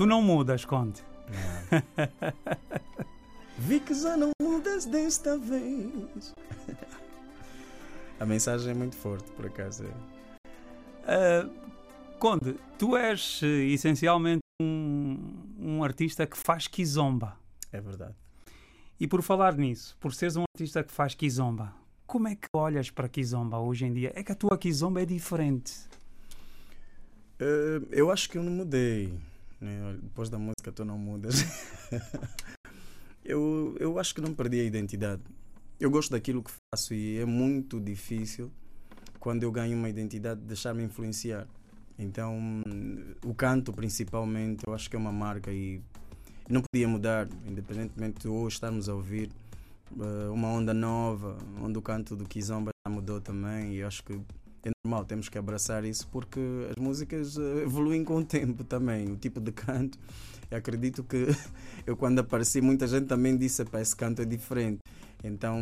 Tu 0.00 0.06
não 0.06 0.22
mudas, 0.22 0.64
Conde. 0.64 1.04
Vi 3.58 3.80
que 3.80 3.92
já 3.92 4.16
não 4.16 4.30
mudas 4.40 4.86
desta 4.86 5.36
vez. 5.36 6.32
A 8.18 8.24
mensagem 8.24 8.70
é 8.70 8.74
muito 8.74 8.96
forte, 8.96 9.30
por 9.32 9.44
acaso. 9.44 9.84
Uh, 9.84 11.52
Conde, 12.18 12.56
tu 12.78 12.96
és 12.96 13.42
uh, 13.42 13.44
essencialmente 13.44 14.40
um, 14.62 15.18
um 15.58 15.84
artista 15.84 16.26
que 16.26 16.38
faz 16.38 16.66
kizomba. 16.66 17.36
É 17.70 17.78
verdade. 17.78 18.14
E 18.98 19.06
por 19.06 19.20
falar 19.20 19.54
nisso, 19.54 19.98
por 20.00 20.14
seres 20.14 20.34
um 20.34 20.44
artista 20.54 20.82
que 20.82 20.92
faz 20.92 21.14
kizomba, 21.14 21.74
como 22.06 22.26
é 22.26 22.36
que 22.36 22.48
olhas 22.54 22.88
para 22.88 23.06
kizomba 23.06 23.58
hoje 23.58 23.84
em 23.84 23.92
dia? 23.92 24.12
É 24.14 24.22
que 24.22 24.32
a 24.32 24.34
tua 24.34 24.56
kizomba 24.56 25.02
é 25.02 25.04
diferente. 25.04 25.74
Uh, 27.38 27.84
eu 27.90 28.10
acho 28.10 28.30
que 28.30 28.38
eu 28.38 28.42
não 28.42 28.50
mudei. 28.50 29.28
Né? 29.60 29.98
Depois 30.02 30.28
da 30.28 30.38
música 30.38 30.72
tu 30.72 30.84
não 30.84 30.98
mudas. 30.98 31.44
eu, 33.24 33.76
eu 33.78 33.98
acho 33.98 34.14
que 34.14 34.20
não 34.20 34.34
perdi 34.34 34.60
a 34.60 34.64
identidade. 34.64 35.22
Eu 35.78 35.90
gosto 35.90 36.10
daquilo 36.10 36.42
que 36.42 36.50
faço 36.72 36.94
e 36.94 37.18
é 37.18 37.24
muito 37.24 37.80
difícil 37.80 38.50
quando 39.18 39.42
eu 39.42 39.52
ganho 39.52 39.76
uma 39.76 39.88
identidade 39.88 40.40
deixar-me 40.40 40.82
influenciar. 40.82 41.46
Então, 41.98 42.62
o 43.24 43.34
canto 43.34 43.72
principalmente, 43.72 44.64
eu 44.66 44.74
acho 44.74 44.88
que 44.88 44.96
é 44.96 44.98
uma 44.98 45.12
marca 45.12 45.52
e 45.52 45.82
não 46.48 46.62
podia 46.62 46.88
mudar, 46.88 47.28
independentemente 47.46 48.20
de 48.20 48.28
hoje 48.28 48.56
estarmos 48.56 48.88
a 48.88 48.94
ouvir 48.94 49.30
uh, 49.92 50.32
uma 50.32 50.48
onda 50.48 50.72
nova, 50.72 51.36
onde 51.62 51.78
o 51.78 51.82
canto 51.82 52.16
do 52.16 52.24
Kizomba 52.24 52.70
já 52.86 52.92
mudou 52.92 53.20
também 53.20 53.74
e 53.74 53.82
acho 53.82 54.02
que 54.02 54.18
normal, 54.84 55.04
temos 55.04 55.28
que 55.28 55.38
abraçar 55.38 55.84
isso 55.84 56.06
porque 56.08 56.40
as 56.70 56.82
músicas 56.82 57.36
uh, 57.36 57.60
evoluem 57.60 58.04
com 58.04 58.16
o 58.16 58.24
tempo 58.24 58.64
também, 58.64 59.10
o 59.10 59.16
tipo 59.16 59.40
de 59.40 59.52
canto. 59.52 59.98
Eu 60.50 60.58
acredito 60.58 61.04
que 61.04 61.28
eu 61.86 61.96
quando 61.96 62.18
apareci 62.18 62.60
muita 62.60 62.86
gente 62.86 63.06
também 63.06 63.36
disse, 63.36 63.64
pá, 63.64 63.80
esse 63.80 63.94
canto 63.94 64.20
é 64.20 64.24
diferente. 64.24 64.80
Então 65.22 65.58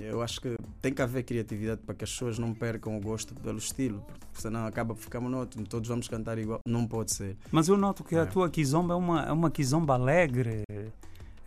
eu 0.00 0.22
acho 0.22 0.40
que 0.40 0.56
tem 0.80 0.92
que 0.92 1.02
haver 1.02 1.24
criatividade 1.24 1.80
para 1.84 1.94
que 1.94 2.04
as 2.04 2.10
pessoas 2.10 2.38
não 2.38 2.54
percam 2.54 2.96
o 2.96 3.00
gosto 3.00 3.34
pelo 3.34 3.58
estilo, 3.58 4.04
porque 4.30 4.40
senão 4.40 4.66
acaba 4.66 4.94
por 4.94 5.00
ficar 5.00 5.20
monótono, 5.20 5.66
todos 5.66 5.88
vamos 5.88 6.08
cantar 6.08 6.38
igual, 6.38 6.60
não 6.66 6.86
pode 6.86 7.12
ser. 7.12 7.36
Mas 7.50 7.68
eu 7.68 7.76
noto 7.76 8.04
que 8.04 8.14
é. 8.14 8.20
a 8.20 8.26
tua 8.26 8.48
kizomba 8.48 8.94
é 8.94 8.96
uma, 8.96 9.22
é 9.24 9.32
uma 9.32 9.50
kizomba 9.50 9.94
alegre, 9.94 10.62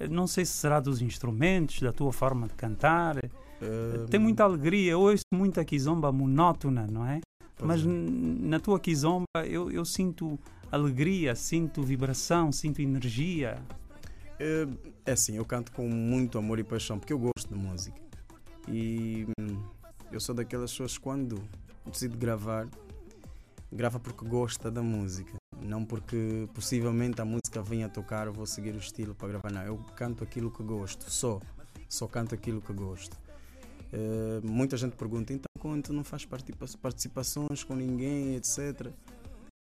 não 0.10 0.28
sei 0.28 0.45
se 0.45 0.52
será 0.52 0.80
dos 0.80 1.02
instrumentos, 1.02 1.80
da 1.82 1.93
tua 1.93 2.12
forma 2.12 2.47
de 2.47 2.54
cantar, 2.54 3.15
uh... 3.61 4.07
tem 4.07 4.19
muita 4.19 4.43
alegria, 4.43 4.91
eu 4.91 5.01
ouço 5.01 5.23
muita 5.33 5.63
kizomba 5.63 6.11
monótona, 6.11 6.87
não 6.87 7.05
é? 7.05 7.21
Mas 7.61 7.81
é. 7.81 7.85
na 7.87 8.59
tua 8.59 8.79
kizomba 8.79 9.25
eu, 9.45 9.71
eu 9.71 9.83
sinto 9.83 10.39
alegria, 10.71 11.35
sinto 11.35 11.81
vibração, 11.81 12.51
sinto 12.51 12.81
energia. 12.81 13.57
É, 14.39 14.67
é 15.05 15.11
assim, 15.11 15.37
eu 15.37 15.45
canto 15.45 15.71
com 15.71 15.87
muito 15.87 16.37
amor 16.37 16.59
e 16.59 16.63
paixão 16.63 16.99
porque 16.99 17.13
eu 17.13 17.19
gosto 17.19 17.47
de 17.49 17.55
música. 17.55 17.99
E 18.67 19.25
hum, 19.39 19.63
eu 20.11 20.19
sou 20.19 20.35
daquelas 20.35 20.71
pessoas 20.71 20.97
quando 20.97 21.41
decido 21.85 22.17
gravar, 22.17 22.67
grava 23.71 23.99
porque 23.99 24.25
gosta 24.25 24.69
da 24.69 24.83
música, 24.83 25.33
não 25.61 25.85
porque 25.85 26.47
possivelmente 26.53 27.21
a 27.21 27.25
música 27.25 27.61
venha 27.61 27.87
a 27.87 27.89
tocar, 27.89 28.27
eu 28.27 28.33
vou 28.33 28.45
seguir 28.45 28.75
o 28.75 28.79
estilo 28.79 29.15
para 29.15 29.29
gravar. 29.29 29.51
Não, 29.51 29.63
eu 29.63 29.77
canto 29.95 30.23
aquilo 30.23 30.51
que 30.51 30.63
gosto, 30.63 31.09
só, 31.09 31.39
só 31.87 32.07
canto 32.07 32.35
aquilo 32.35 32.61
que 32.61 32.73
gosto. 32.73 33.17
Uh, 33.93 34.45
muita 34.45 34.76
gente 34.76 34.95
pergunta, 34.95 35.34
então 35.34 35.47
quando 35.60 35.93
não 35.93 36.04
faz 36.04 36.26
participações 36.82 37.63
com 37.63 37.76
ninguém, 37.76 38.36
etc. 38.36 38.91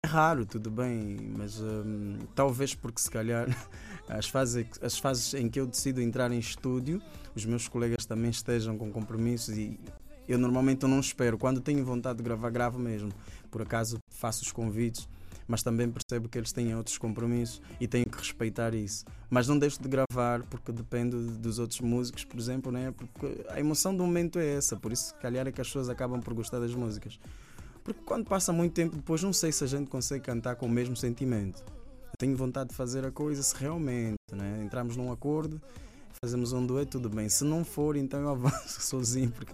É 0.05 0.07
raro, 0.07 0.45
tudo 0.45 0.69
bem, 0.69 1.17
mas 1.35 1.59
um, 1.59 2.19
talvez 2.35 2.75
porque 2.75 3.01
se 3.01 3.09
calhar 3.09 3.47
as 4.07 4.29
fases, 4.29 4.65
as 4.81 4.97
fases 4.97 5.33
em 5.33 5.49
que 5.49 5.59
eu 5.59 5.65
decido 5.65 6.01
entrar 6.01 6.31
em 6.31 6.39
estúdio, 6.39 7.01
os 7.35 7.45
meus 7.45 7.67
colegas 7.67 8.05
também 8.05 8.29
estejam 8.29 8.77
com 8.77 8.91
compromissos 8.91 9.57
e 9.57 9.79
eu 10.27 10.37
normalmente 10.37 10.85
não 10.85 10.99
espero. 10.99 11.37
Quando 11.37 11.61
tenho 11.61 11.83
vontade 11.83 12.17
de 12.17 12.23
gravar, 12.23 12.49
gravo 12.49 12.77
mesmo. 12.77 13.11
Por 13.49 13.61
acaso 13.61 13.97
faço 14.09 14.43
os 14.43 14.51
convites, 14.51 15.07
mas 15.47 15.63
também 15.63 15.89
percebo 15.89 16.27
que 16.27 16.37
eles 16.37 16.51
têm 16.51 16.75
outros 16.75 16.97
compromissos 16.97 17.61
e 17.79 17.87
tenho 17.87 18.05
que 18.05 18.17
respeitar 18.17 18.73
isso. 18.73 19.05
Mas 19.29 19.47
não 19.47 19.57
deixo 19.57 19.81
de 19.81 19.87
gravar 19.87 20.43
porque 20.49 20.71
dependo 20.71 21.31
dos 21.37 21.57
outros 21.57 21.79
músicos, 21.79 22.25
por 22.25 22.37
exemplo, 22.37 22.71
né? 22.71 22.91
porque 22.91 23.45
a 23.49 23.59
emoção 23.59 23.95
do 23.95 24.03
momento 24.03 24.37
é 24.39 24.55
essa. 24.55 24.75
Por 24.75 24.91
isso, 24.91 25.15
calhar, 25.15 25.47
é 25.47 25.51
que 25.51 25.61
as 25.61 25.67
pessoas 25.67 25.89
acabam 25.89 26.19
por 26.19 26.33
gostar 26.33 26.59
das 26.59 26.73
músicas. 26.73 27.19
Porque 27.83 28.01
quando 28.05 28.25
passa 28.25 28.51
muito 28.51 28.73
tempo 28.73 28.97
depois, 28.97 29.23
não 29.23 29.31
sei 29.31 29.51
se 29.51 29.63
a 29.63 29.67
gente 29.67 29.89
consegue 29.89 30.23
cantar 30.25 30.57
com 30.57 30.65
o 30.65 30.69
mesmo 30.69 30.95
sentimento. 30.95 31.63
Eu 32.07 32.17
tenho 32.17 32.35
vontade 32.35 32.69
de 32.69 32.75
fazer 32.75 33.05
a 33.05 33.11
coisa 33.11 33.41
se 33.41 33.55
realmente 33.55 34.17
né? 34.33 34.61
entramos 34.63 34.97
num 34.97 35.11
acordo, 35.11 35.61
fazemos 36.21 36.51
um 36.51 36.65
dueto, 36.65 36.99
tudo 36.99 37.09
bem. 37.09 37.29
Se 37.29 37.45
não 37.45 37.63
for, 37.63 37.95
então 37.95 38.19
eu 38.19 38.29
avanço 38.29 38.81
sozinho, 38.81 39.31
porque 39.31 39.53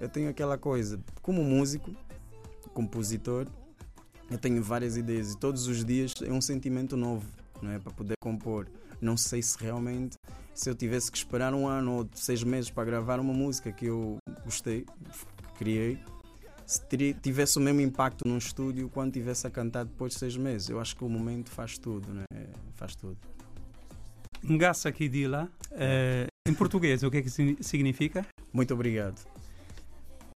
eu 0.00 0.08
tenho 0.08 0.28
aquela 0.28 0.56
coisa, 0.56 1.00
como 1.20 1.42
músico, 1.42 1.90
compositor, 2.72 3.46
eu 4.30 4.38
tenho 4.38 4.62
várias 4.62 4.96
ideias 4.96 5.32
e 5.32 5.38
todos 5.38 5.66
os 5.66 5.84
dias 5.84 6.12
é 6.22 6.32
um 6.32 6.40
sentimento 6.40 6.96
novo, 6.96 7.26
não 7.60 7.70
é? 7.70 7.78
Para 7.78 7.92
poder 7.92 8.14
compor. 8.20 8.66
Não 9.00 9.16
sei 9.16 9.42
se 9.42 9.58
realmente, 9.58 10.16
se 10.54 10.70
eu 10.70 10.74
tivesse 10.74 11.10
que 11.10 11.18
esperar 11.18 11.52
um 11.52 11.66
ano 11.66 11.98
ou 11.98 12.08
seis 12.14 12.42
meses 12.42 12.70
para 12.70 12.84
gravar 12.84 13.20
uma 13.20 13.34
música 13.34 13.70
que 13.70 13.86
eu 13.86 14.16
gostei, 14.44 14.82
que 14.82 15.58
criei, 15.58 15.98
se 16.66 16.80
tivesse 17.20 17.58
o 17.58 17.60
mesmo 17.60 17.80
impacto 17.80 18.26
num 18.26 18.38
estúdio 18.38 18.88
quando 18.88 19.12
tivesse 19.12 19.46
a 19.46 19.50
cantar 19.50 19.84
depois 19.84 20.14
de 20.14 20.18
seis 20.18 20.36
meses. 20.36 20.68
Eu 20.68 20.80
acho 20.80 20.96
que 20.96 21.04
o 21.04 21.08
momento 21.08 21.50
faz 21.50 21.76
tudo, 21.76 22.12
né? 22.12 22.24
Faz 22.74 22.96
tudo. 22.96 23.18
Ngassa 24.42 24.92
Kidila, 24.92 25.48
uh, 25.72 26.48
em 26.48 26.54
português, 26.54 27.02
o 27.02 27.10
que 27.10 27.18
é 27.18 27.22
que 27.22 27.30
significa? 27.30 28.26
Muito 28.52 28.74
obrigado. 28.74 29.20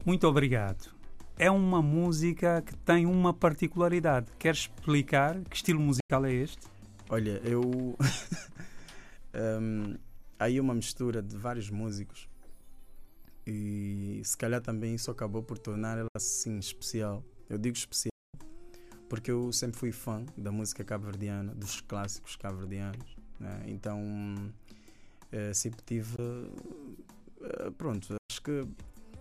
Muito 0.05 0.27
obrigado. 0.27 0.96
É 1.39 1.51
uma 1.51 1.83
música 1.83 2.63
que 2.63 2.75
tem 2.77 3.05
uma 3.05 3.31
particularidade. 3.31 4.25
Queres 4.39 4.61
explicar 4.61 5.39
que 5.43 5.55
estilo 5.55 5.79
musical 5.79 6.25
é 6.25 6.33
este? 6.33 6.67
Olha, 7.09 7.39
eu. 7.43 7.61
um, 9.61 9.95
aí 10.39 10.59
uma 10.59 10.73
mistura 10.73 11.21
de 11.21 11.37
vários 11.37 11.69
músicos 11.69 12.27
e 13.45 14.19
se 14.25 14.35
calhar 14.35 14.61
também 14.61 14.95
isso 14.95 15.11
acabou 15.11 15.43
por 15.43 15.59
tornar 15.59 15.99
ela 15.99 16.09
assim 16.15 16.57
especial. 16.57 17.23
Eu 17.47 17.59
digo 17.59 17.77
especial 17.77 18.11
porque 19.07 19.31
eu 19.31 19.53
sempre 19.53 19.79
fui 19.79 19.91
fã 19.91 20.25
da 20.35 20.51
música 20.51 20.83
cabo-verdiana, 20.83 21.53
dos 21.53 21.81
clássicos 21.81 22.35
cabo-verdianos. 22.35 23.15
Né? 23.39 23.63
Então 23.67 24.01
uh, 25.31 25.53
sempre 25.53 25.83
tive. 25.85 26.15
Uh, 26.19 27.71
pronto, 27.77 28.15
acho 28.31 28.41
que 28.41 28.67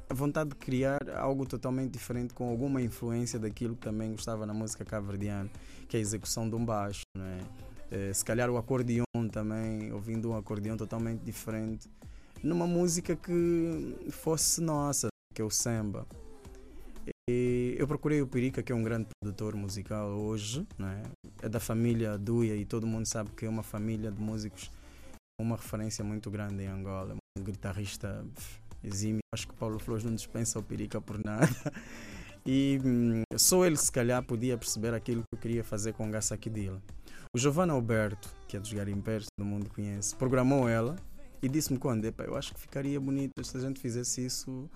a 0.08 0.14
vontade 0.14 0.50
de 0.50 0.56
criar 0.56 0.98
algo 1.16 1.46
totalmente 1.46 1.92
diferente 1.92 2.32
com 2.32 2.48
alguma 2.48 2.80
influência 2.80 3.38
daquilo 3.38 3.74
que 3.74 3.82
também 3.82 4.12
gostava 4.12 4.46
na 4.46 4.54
música 4.54 4.84
cabo-verdiana, 4.84 5.50
que 5.88 5.96
é 5.96 5.98
a 5.98 6.00
execução 6.00 6.48
de 6.48 6.54
um 6.54 6.64
baixo. 6.64 7.02
Né? 7.16 7.40
Uh, 7.90 8.14
se 8.14 8.24
calhar 8.24 8.50
o 8.50 8.56
acordeão 8.56 9.04
também, 9.30 9.92
ouvindo 9.92 10.30
um 10.30 10.36
acordeão 10.36 10.76
totalmente 10.76 11.20
diferente 11.20 11.88
numa 12.42 12.66
música 12.66 13.16
que 13.16 14.10
fosse 14.10 14.60
nossa, 14.60 15.08
que 15.34 15.42
é 15.42 15.44
o 15.44 15.50
samba. 15.50 16.06
E 17.28 17.74
eu 17.78 17.88
procurei 17.88 18.22
o 18.22 18.26
Perica, 18.26 18.62
que 18.62 18.70
é 18.70 18.74
um 18.74 18.82
grande 18.82 19.08
produtor 19.20 19.56
musical 19.56 20.10
hoje, 20.10 20.66
né? 20.78 21.02
é 21.42 21.48
da 21.48 21.58
família 21.58 22.16
Duia 22.16 22.54
e 22.54 22.64
todo 22.64 22.86
mundo 22.86 23.06
sabe 23.06 23.30
que 23.30 23.46
é 23.46 23.48
uma 23.48 23.62
família 23.62 24.10
de 24.10 24.20
músicos, 24.20 24.70
uma 25.40 25.56
referência 25.56 26.04
muito 26.04 26.30
grande 26.30 26.62
em 26.62 26.66
Angola, 26.66 27.16
um 27.36 27.42
guitarrista 27.42 28.24
exímio. 28.86 29.20
Acho 29.34 29.48
que 29.48 29.54
Paulo 29.54 29.78
Flores 29.78 30.04
não 30.04 30.14
dispensa 30.14 30.58
o 30.58 30.62
Perica 30.62 31.00
por 31.00 31.22
nada. 31.22 31.48
E 32.48 32.80
hum, 32.84 33.22
só 33.36 33.66
ele, 33.66 33.76
se 33.76 33.90
calhar, 33.90 34.22
podia 34.22 34.56
perceber 34.56 34.94
aquilo 34.94 35.22
que 35.22 35.36
eu 35.36 35.40
queria 35.40 35.64
fazer 35.64 35.92
com 35.94 36.08
Gassa 36.08 36.36
Kidila. 36.36 36.80
O 37.34 37.38
Giovanna 37.38 37.72
Alberto, 37.72 38.32
que 38.46 38.56
é 38.56 38.60
dos 38.60 38.72
garimpeiros, 38.72 39.26
todo 39.36 39.44
mundo 39.44 39.68
conhece, 39.68 40.14
programou 40.14 40.68
ela 40.68 40.94
e 41.42 41.48
disse-me 41.48 41.78
quando, 41.78 42.04
eu 42.04 42.36
acho 42.36 42.54
que 42.54 42.60
ficaria 42.60 43.00
bonito 43.00 43.44
se 43.44 43.56
a 43.56 43.60
gente 43.60 43.80
fizesse 43.80 44.24
isso, 44.24 44.70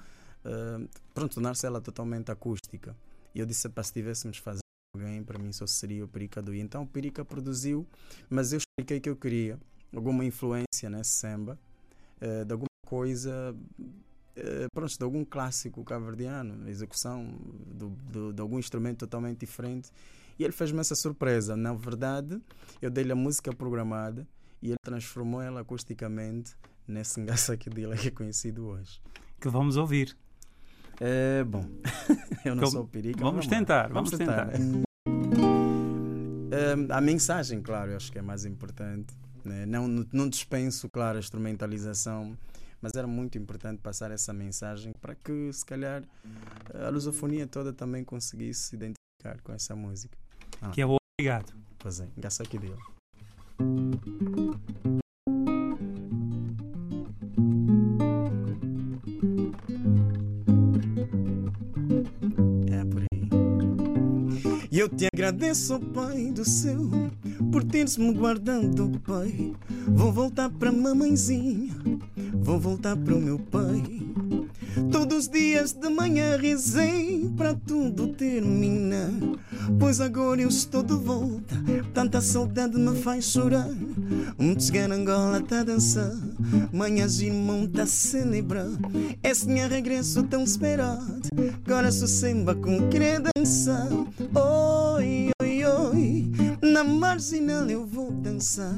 uh, 0.44 0.88
pronto, 1.14 1.34
tornar-se 1.34 1.64
ela 1.64 1.80
totalmente 1.80 2.32
acústica. 2.32 2.96
E 3.34 3.38
eu 3.38 3.46
disse, 3.46 3.68
para 3.68 3.84
se 3.84 3.92
tivéssemos 3.92 4.38
fazer 4.38 4.60
alguém, 4.94 5.22
para 5.22 5.38
mim 5.38 5.52
só 5.52 5.66
seria 5.66 6.04
o 6.04 6.08
Perica 6.08 6.42
do. 6.42 6.52
Então 6.52 6.82
o 6.82 6.86
Perica 6.86 7.24
produziu, 7.24 7.86
mas 8.28 8.52
eu 8.52 8.58
expliquei 8.58 8.98
que 8.98 9.08
eu 9.08 9.16
queria 9.16 9.58
alguma 9.94 10.24
influência 10.24 10.90
nesse 10.90 11.10
samba, 11.10 11.58
uh, 12.20 12.44
de 12.44 12.52
alguma 12.52 12.69
coisa, 12.90 13.54
uh, 13.78 14.68
pronto, 14.74 14.98
de 14.98 15.04
algum 15.04 15.24
clássico 15.24 15.84
caverdiano, 15.84 16.68
execução 16.68 17.38
do, 17.72 17.90
do, 18.10 18.32
de 18.32 18.42
algum 18.42 18.58
instrumento 18.58 18.98
totalmente 18.98 19.38
diferente. 19.38 19.92
E 20.36 20.42
ele 20.42 20.52
fez-me 20.52 20.80
essa 20.80 20.96
surpresa. 20.96 21.56
Na 21.56 21.72
verdade, 21.72 22.40
eu 22.82 22.90
dei-lhe 22.90 23.12
a 23.12 23.14
música 23.14 23.52
programada 23.52 24.26
e 24.60 24.70
ele 24.70 24.78
transformou 24.82 25.40
ela 25.40 25.60
acusticamente 25.60 26.56
nesse 26.86 27.20
ngaça 27.20 27.56
que 27.56 27.70
dele 27.70 27.96
que 27.96 28.08
é 28.08 28.10
conhecido 28.10 28.66
hoje. 28.66 29.00
Que 29.40 29.48
vamos 29.48 29.76
ouvir. 29.76 30.16
É, 31.00 31.44
bom, 31.44 31.64
eu 32.44 32.56
não 32.56 32.66
sou 32.66 32.88
perigo. 32.88 33.20
Vamos, 33.20 33.46
tentar, 33.46 33.88
vamos, 33.88 34.10
tentar. 34.10 34.48
tentar. 34.48 34.80
Uh, 35.06 36.90
a 36.90 37.00
mensagem, 37.00 37.62
claro, 37.62 37.92
eu 37.92 37.96
acho 37.96 38.10
que 38.10 38.18
é 38.18 38.22
mais 38.22 38.44
importante. 38.44 39.14
Né? 39.44 39.64
Não, 39.64 39.86
não 40.12 40.28
dispenso, 40.28 40.88
claro, 40.90 41.16
a 41.16 41.20
instrumentalização, 41.20 42.36
mas 42.80 42.92
era 42.94 43.06
muito 43.06 43.38
importante 43.38 43.80
passar 43.80 44.10
essa 44.10 44.32
mensagem 44.32 44.92
para 45.00 45.14
que, 45.14 45.52
se 45.52 45.64
calhar, 45.64 46.02
a 46.74 46.88
lusofonia 46.88 47.46
toda 47.46 47.72
também 47.72 48.04
conseguisse 48.04 48.68
se 48.68 48.76
identificar 48.76 49.40
com 49.42 49.52
essa 49.52 49.76
música. 49.76 50.16
Ah. 50.60 50.70
Que 50.70 50.82
é 50.82 50.86
obrigado. 50.86 51.52
Pois 51.78 52.00
é, 52.00 52.08
graças 52.16 52.46
a 52.46 52.58
Deus. 52.58 52.78
E 64.70 64.78
eu 64.78 64.88
te 64.88 65.06
agradeço, 65.12 65.80
Pai 65.80 66.30
do 66.30 66.44
céu, 66.44 66.78
por 67.50 67.64
teres-me 67.64 68.12
guardado, 68.12 69.00
Pai. 69.06 69.52
Vou 69.88 70.12
voltar 70.12 70.50
para 70.50 70.70
mamãezinha, 70.70 71.74
vou 72.34 72.58
voltar 72.58 72.96
para 72.96 73.14
o 73.14 73.20
meu 73.20 73.38
pai. 73.38 73.82
Todos 74.92 75.18
os 75.18 75.28
dias 75.28 75.72
de 75.72 75.88
manhã 75.88 76.36
rezei 76.36 77.28
para 77.36 77.54
tudo 77.54 78.08
terminar. 78.08 79.10
Pois 79.78 80.00
agora 80.00 80.40
eu 80.40 80.48
estou 80.48 80.82
de 80.82 80.94
volta, 80.94 81.54
tanta 81.92 82.20
saudade 82.20 82.78
me 82.78 82.94
faz 82.96 83.24
chorar. 83.24 83.68
Um 84.38 84.58
cigano 84.58 84.94
Angola 84.94 85.40
tá 85.40 85.60
a 85.60 85.64
dançar, 85.64 86.12
manhãs 86.72 87.20
irmão 87.20 87.66
tá 87.66 87.82
a 87.82 87.86
celebrar. 87.86 88.68
Esse 89.22 89.48
meu 89.48 89.68
regresso 89.68 90.22
tão 90.22 90.44
esperado, 90.44 91.28
agora 91.64 91.90
sou 91.90 92.08
semba 92.08 92.54
com 92.54 92.78
oi, 92.78 95.30
oi, 95.39 95.39
na 96.70 96.84
marginal 96.84 97.68
eu 97.68 97.84
vou 97.84 98.10
dançar. 98.12 98.74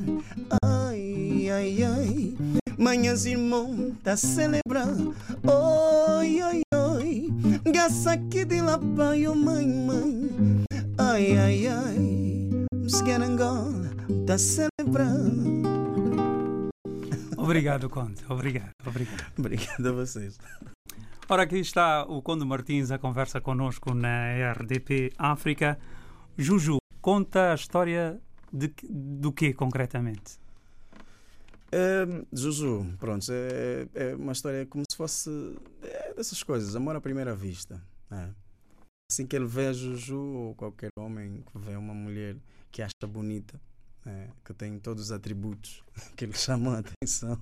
Ai, 0.65 1.49
ai, 1.51 1.83
ai. 1.83 2.35
Manhãs 2.79 3.27
irmão 3.27 3.95
tá 4.03 4.17
celebrar 4.17 4.89
Oi, 4.89 6.43
oi, 6.43 6.63
oi 6.75 7.29
Gaça 7.71 8.13
aqui 8.13 8.45
de 8.45 8.61
lá 8.61 8.79
pai, 8.97 9.29
oh 9.29 9.35
mãe, 9.35 9.69
mãe 9.69 10.31
Ai, 10.99 11.37
ai, 11.37 11.67
ai 11.67 12.67
Angola 13.23 13.91
tá 14.27 14.37
celebrar 14.39 15.15
Obrigado, 17.37 17.91
Conde. 17.91 18.23
Obrigado, 18.29 18.71
obrigado. 18.87 19.33
Obrigado 19.37 19.89
a 19.89 19.93
vocês. 19.93 20.39
Ora, 21.29 21.43
aqui 21.43 21.59
está 21.59 22.05
o 22.05 22.23
Conde 22.23 22.45
Martins 22.45 22.91
a 22.93 22.99
conversa 22.99 23.41
conosco 23.41 23.93
na 23.95 24.53
RDP 24.53 25.13
África. 25.19 25.77
Juju, 26.39 26.79
conta 27.03 27.53
a 27.53 27.55
história 27.55 28.19
de, 28.51 28.73
do 28.89 29.31
que 29.31 29.53
concretamente? 29.53 30.41
Juju, 32.33 32.87
pronto, 32.99 33.27
é, 33.31 33.89
é, 33.95 34.15
uma 34.15 34.33
história 34.33 34.67
como 34.67 34.85
se 34.91 34.97
fosse 34.97 35.31
é 35.83 36.15
dessas 36.15 36.43
coisas, 36.43 36.77
amor 36.77 36.97
à 36.97 37.01
primeira 37.01 37.35
vista. 37.35 37.83
É. 38.11 38.29
Assim 39.11 39.27
que 39.27 39.35
ele 39.35 39.47
vê 39.47 39.73
Juju 39.73 40.19
ou 40.19 40.55
qualquer 40.55 40.91
homem 40.99 41.43
que 41.51 41.59
vê 41.59 41.77
uma 41.77 41.95
mulher 41.95 42.37
que 42.71 42.83
acha 42.83 43.07
bonita, 43.07 43.59
é, 44.05 44.29
que 44.45 44.53
tem 44.53 44.79
todos 44.79 45.05
os 45.05 45.13
atributos 45.13 45.83
que 46.17 46.27
lhe 46.27 46.35
chamam 46.35 46.75
a 46.75 46.81
atenção, 46.81 47.41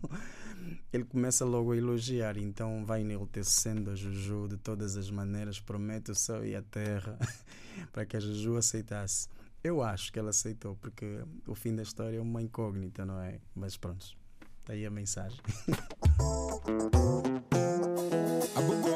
ele 0.93 1.05
começa 1.05 1.45
logo 1.45 1.73
a 1.73 1.77
elogiar. 1.77 2.37
Então 2.37 2.85
vai 2.85 3.01
enaltecendo 3.01 3.91
a 3.91 3.97
Juju 3.97 4.49
de 4.49 4.57
todas 4.57 4.97
as 4.97 5.11
maneiras, 5.11 5.59
promete 5.59 6.13
o 6.13 6.15
céu 6.15 6.45
e 6.45 6.55
a 6.55 6.63
terra 6.63 7.19
para 7.93 8.07
que 8.07 8.17
a 8.17 8.21
Juju 8.21 8.57
aceitasse. 8.57 9.29
Eu 9.63 9.83
acho 9.83 10.11
que 10.13 10.19
ela 10.19 10.31
aceitou, 10.31 10.75
porque 10.77 11.23
o 11.47 11.55
fim 11.55 11.77
da 11.77 11.83
história 11.83 12.17
é 12.17 12.21
uma 12.21 12.41
incógnita, 12.41 13.05
não 13.05 13.21
é? 13.21 13.41
Mas 13.55 13.77
pronto, 13.77 14.17
tá 14.65 14.73
aí 14.73 14.87
a 14.87 14.91
mensagem. 14.91 15.39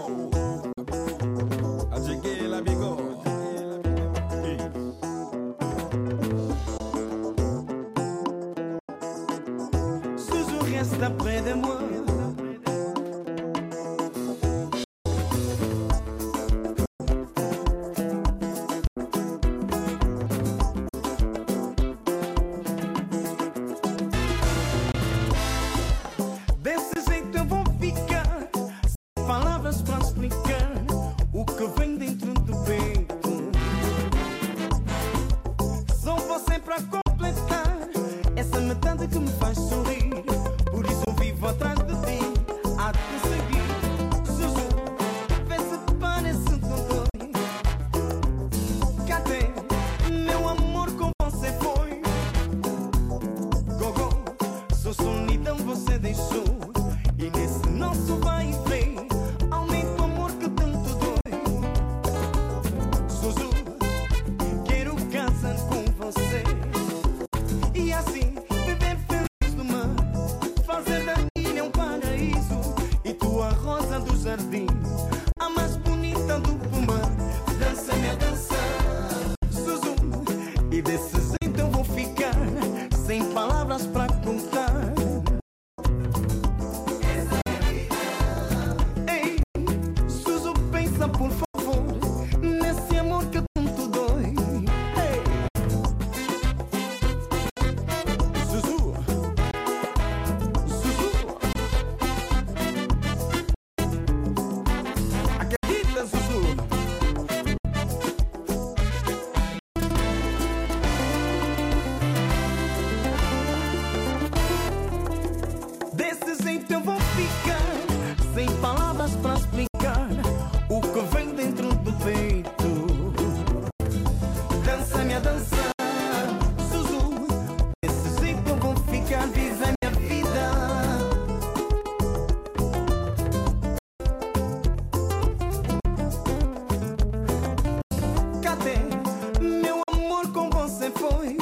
meu 139.41 139.83
amor 139.89 140.33
com 140.33 140.49
você 140.51 140.91
foi. 140.91 141.37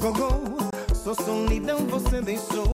Gogô, 0.00 0.30
sua 0.94 1.14
solidão 1.14 1.78
você 1.86 2.20
deixou. 2.20 2.77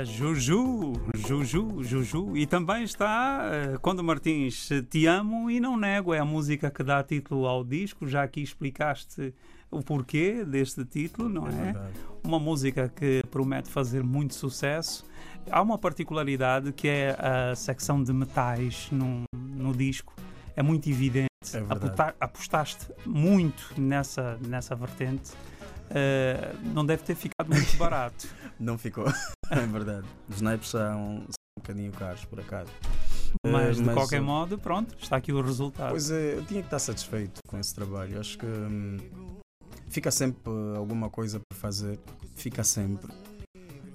A 0.00 0.04
Juju, 0.04 0.92
Juju, 1.14 1.82
Juju. 1.82 2.36
E 2.36 2.46
também 2.46 2.82
está 2.82 3.42
uh, 3.74 3.80
Conde 3.80 4.02
Martins, 4.02 4.68
Te 4.90 5.06
Amo 5.06 5.50
e 5.50 5.58
Não 5.58 5.76
Nego. 5.76 6.12
É 6.12 6.18
a 6.18 6.24
música 6.24 6.70
que 6.70 6.82
dá 6.82 7.02
título 7.02 7.46
ao 7.46 7.64
disco. 7.64 8.06
Já 8.06 8.22
aqui 8.22 8.42
explicaste 8.42 9.32
o 9.70 9.82
porquê 9.82 10.44
deste 10.44 10.84
título, 10.84 11.28
não 11.28 11.46
é? 11.48 11.70
é 11.70 11.90
Uma 12.22 12.38
música 12.38 12.92
que 12.94 13.22
promete 13.30 13.70
fazer 13.70 14.02
muito 14.02 14.34
sucesso. 14.34 15.04
Há 15.50 15.62
uma 15.62 15.78
particularidade 15.78 16.72
que 16.72 16.88
é 16.88 17.16
a 17.18 17.54
secção 17.54 18.02
de 18.02 18.12
metais 18.12 18.88
no, 18.90 19.22
no 19.34 19.74
disco. 19.74 20.14
É 20.54 20.62
muito 20.62 20.90
evidente. 20.90 21.26
É 21.54 22.14
apostaste 22.20 22.92
muito 23.06 23.72
nessa, 23.78 24.38
nessa 24.42 24.74
vertente. 24.74 25.32
Uh, 25.86 26.72
não 26.74 26.84
deve 26.84 27.02
ter 27.04 27.14
ficado 27.14 27.48
muito 27.48 27.76
barato. 27.76 28.28
não 28.58 28.78
ficou, 28.78 29.06
é 29.50 29.66
verdade. 29.66 30.06
Os 30.28 30.40
naipes 30.40 30.70
são, 30.70 30.80
são 30.80 31.46
um 31.58 31.60
bocadinho 31.60 31.92
caros, 31.92 32.24
por 32.24 32.40
acaso. 32.40 32.70
Mas, 33.44 33.78
uh, 33.78 33.82
de 33.82 33.92
qualquer 33.92 34.20
modo, 34.20 34.58
pronto, 34.58 34.96
está 34.98 35.16
aqui 35.16 35.32
o 35.32 35.40
resultado. 35.40 35.90
Pois 35.90 36.10
é, 36.10 36.34
eu 36.34 36.44
tinha 36.44 36.60
que 36.60 36.66
estar 36.66 36.78
satisfeito 36.78 37.40
com 37.46 37.58
esse 37.58 37.74
trabalho. 37.74 38.18
Acho 38.18 38.38
que 38.38 38.46
hum, 38.46 38.98
fica 39.88 40.10
sempre 40.10 40.50
alguma 40.76 41.10
coisa 41.10 41.40
por 41.40 41.56
fazer, 41.56 41.98
fica 42.34 42.64
sempre. 42.64 43.12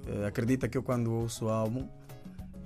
Uh, 0.08 0.26
acredita 0.28 0.68
que 0.68 0.78
eu, 0.78 0.84
quando 0.84 1.12
ouço 1.12 1.46
o 1.46 1.50
álbum, 1.50 1.88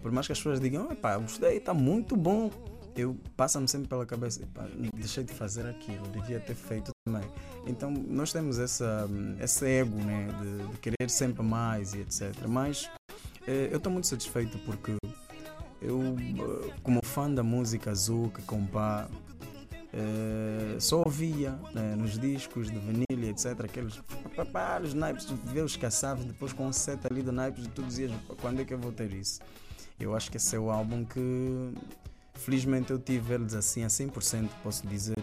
por 0.02 0.12
mais 0.12 0.28
que 0.28 0.34
as 0.34 0.39
pessoas 0.39 0.60
digam, 0.60 0.93
pá, 0.96 1.18
gostei, 1.18 1.58
está 1.58 1.74
muito 1.74 2.16
bom, 2.16 2.52
eu 2.96 3.18
passa-me 3.36 3.68
sempre 3.68 3.89
pela 3.89 4.06
cabeça, 4.06 4.41
pá, 4.54 4.68
deixei 4.93 5.24
de 5.24 5.34
fazer 5.34 5.66
aquilo, 5.68 6.08
devia 6.08 6.39
ter 6.39 6.56
feito 6.56 6.91
também. 7.06 7.24
Então 7.68 7.91
nós 7.91 8.32
temos 8.32 8.58
essa, 8.58 9.08
esse 9.41 9.66
ego 9.66 9.98
né, 9.98 10.28
de, 10.41 10.68
de 10.72 10.78
querer 10.78 11.10
sempre 11.10 11.43
mais 11.43 11.93
e 11.93 12.00
etc. 12.00 12.34
Mas 12.48 12.89
eh, 13.48 13.70
eu 13.72 13.78
estou 13.78 13.91
muito 13.91 14.08
satisfeito 14.08 14.58
porque 14.60 14.96
eu, 15.82 16.02
eh, 16.02 16.74
como 16.84 17.04
fã 17.04 17.30
da 17.30 17.43
música 17.43 17.91
azul 17.91 18.30
que 18.30 18.41
compá, 18.43 19.10
eh, 19.93 20.78
só 20.80 21.04
ouvia 21.04 21.52
né, 21.74 21.96
nos 21.96 22.18
discos 22.18 22.72
de 22.72 22.80
vinil 22.80 23.30
etc. 23.30 23.66
Aqueles 23.66 24.02
papá, 24.36 24.80
os 24.82 24.93
naipes, 24.93 25.26
ver 25.46 25.64
os 25.64 25.76
caçavos, 25.76 26.26
depois 26.26 26.54
com 26.54 26.68
o 26.68 26.74
set 26.74 27.00
ali 27.10 27.22
do 27.22 27.32
naipes, 27.32 27.68
tu 27.76 27.84
dizias 27.84 28.12
quando 28.39 28.62
é 28.62 28.66
que 28.66 28.74
eu 28.74 28.80
vou 28.80 28.91
ter 28.91 29.12
isso? 29.14 29.39
Eu 30.00 30.16
acho 30.16 30.30
que 30.30 30.38
esse 30.38 30.56
é 30.56 30.60
o 30.60 30.70
álbum 30.70 31.06
que 31.06 31.74
felizmente 32.36 32.92
eu 32.92 33.00
tive 33.00 33.34
eles 33.34 33.54
assim 33.54 33.84
a 33.84 33.88
100%, 33.88 34.50
posso 34.64 34.86
dizer 34.88 35.18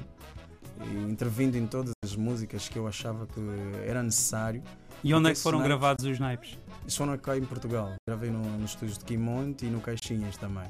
intervindo 1.09 1.57
em 1.57 1.67
todas 1.67 1.93
as 2.05 2.17
músicas 2.17 2.69
que 2.69 2.79
eu 2.79 2.87
achava 2.87 3.27
que 3.27 3.41
era 3.87 4.03
necessário. 4.03 4.63
E 5.05 5.13
onde 5.15 5.31
é 5.31 5.35
que 5.35 5.41
foram 5.41 5.59
naipes, 5.59 5.79
gravados 5.79 6.05
os 6.05 6.19
naipes? 6.19 6.59
Foram 6.89 7.17
cá 7.19 7.37
em 7.37 7.45
Portugal. 7.45 7.93
Gravei 8.09 8.31
no, 8.31 8.43
nos 8.59 8.71
estúdios 8.73 8.99
de 8.99 9.05
Quimonte 9.05 9.67
e 9.67 9.71
no 9.71 9.81
Caixinhas 9.81 10.37
também. 10.37 10.69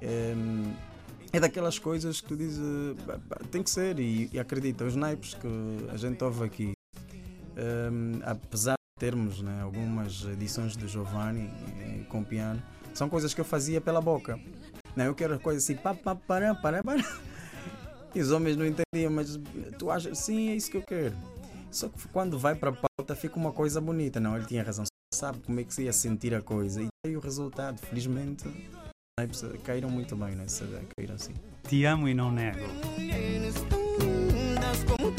É, 0.00 0.34
é 1.32 1.40
daquelas 1.40 1.78
coisas 1.78 2.20
que 2.20 2.28
tu 2.28 2.36
dizes, 2.36 2.60
tem 3.50 3.62
que 3.62 3.70
ser, 3.70 3.98
e, 4.00 4.28
e 4.32 4.38
acredita, 4.38 4.84
os 4.84 4.96
naipes 4.96 5.34
que 5.34 5.48
a 5.92 5.96
gente 5.96 6.22
ouve 6.24 6.44
aqui, 6.44 6.72
um, 7.92 8.20
apesar 8.24 8.74
de 8.74 8.98
termos 8.98 9.40
né, 9.40 9.60
algumas 9.62 10.24
edições 10.24 10.76
do 10.76 10.88
Giovanni 10.88 11.50
eh, 11.78 12.04
com 12.08 12.24
piano, 12.24 12.60
são 12.92 13.08
coisas 13.08 13.32
que 13.32 13.40
eu 13.40 13.44
fazia 13.44 13.80
pela 13.80 14.00
boca. 14.00 14.38
Não, 14.96 15.04
eu 15.04 15.14
quero 15.14 15.38
coisas 15.40 15.64
assim, 15.64 15.76
pá, 15.76 15.94
pá, 15.94 16.14
para, 16.14 16.54
para, 16.54 16.82
para. 16.82 17.02
E 18.14 18.20
os 18.20 18.32
homens 18.32 18.56
não 18.56 18.66
entendiam, 18.66 19.12
mas 19.12 19.38
tu 19.78 19.90
achas, 19.90 20.18
sim, 20.18 20.50
é 20.50 20.56
isso 20.56 20.70
que 20.70 20.78
eu 20.78 20.82
quero. 20.82 21.16
Só 21.70 21.88
que 21.88 22.08
quando 22.08 22.36
vai 22.38 22.56
para 22.56 22.70
a 22.70 22.72
pauta 22.72 23.14
fica 23.14 23.36
uma 23.36 23.52
coisa 23.52 23.80
bonita. 23.80 24.18
Não, 24.18 24.36
ele 24.36 24.46
tinha 24.46 24.62
razão. 24.62 24.84
Sabe 25.14 25.38
como 25.40 25.60
é 25.60 25.64
que 25.64 25.72
se 25.72 25.84
ia 25.84 25.92
sentir 25.92 26.34
a 26.34 26.42
coisa. 26.42 26.82
E 26.82 26.88
aí 27.06 27.16
o 27.16 27.20
resultado, 27.20 27.78
felizmente, 27.78 28.44
caíram 29.64 29.90
muito 29.90 30.16
bem 30.16 30.34
nessa. 30.34 30.66
Caíram 30.96 31.14
assim. 31.14 31.34
Te 31.68 31.84
amo 31.84 32.08
e 32.08 32.14
não 32.14 32.32
nego. 32.32 32.64
O 32.64 33.40
disco 34.60 35.10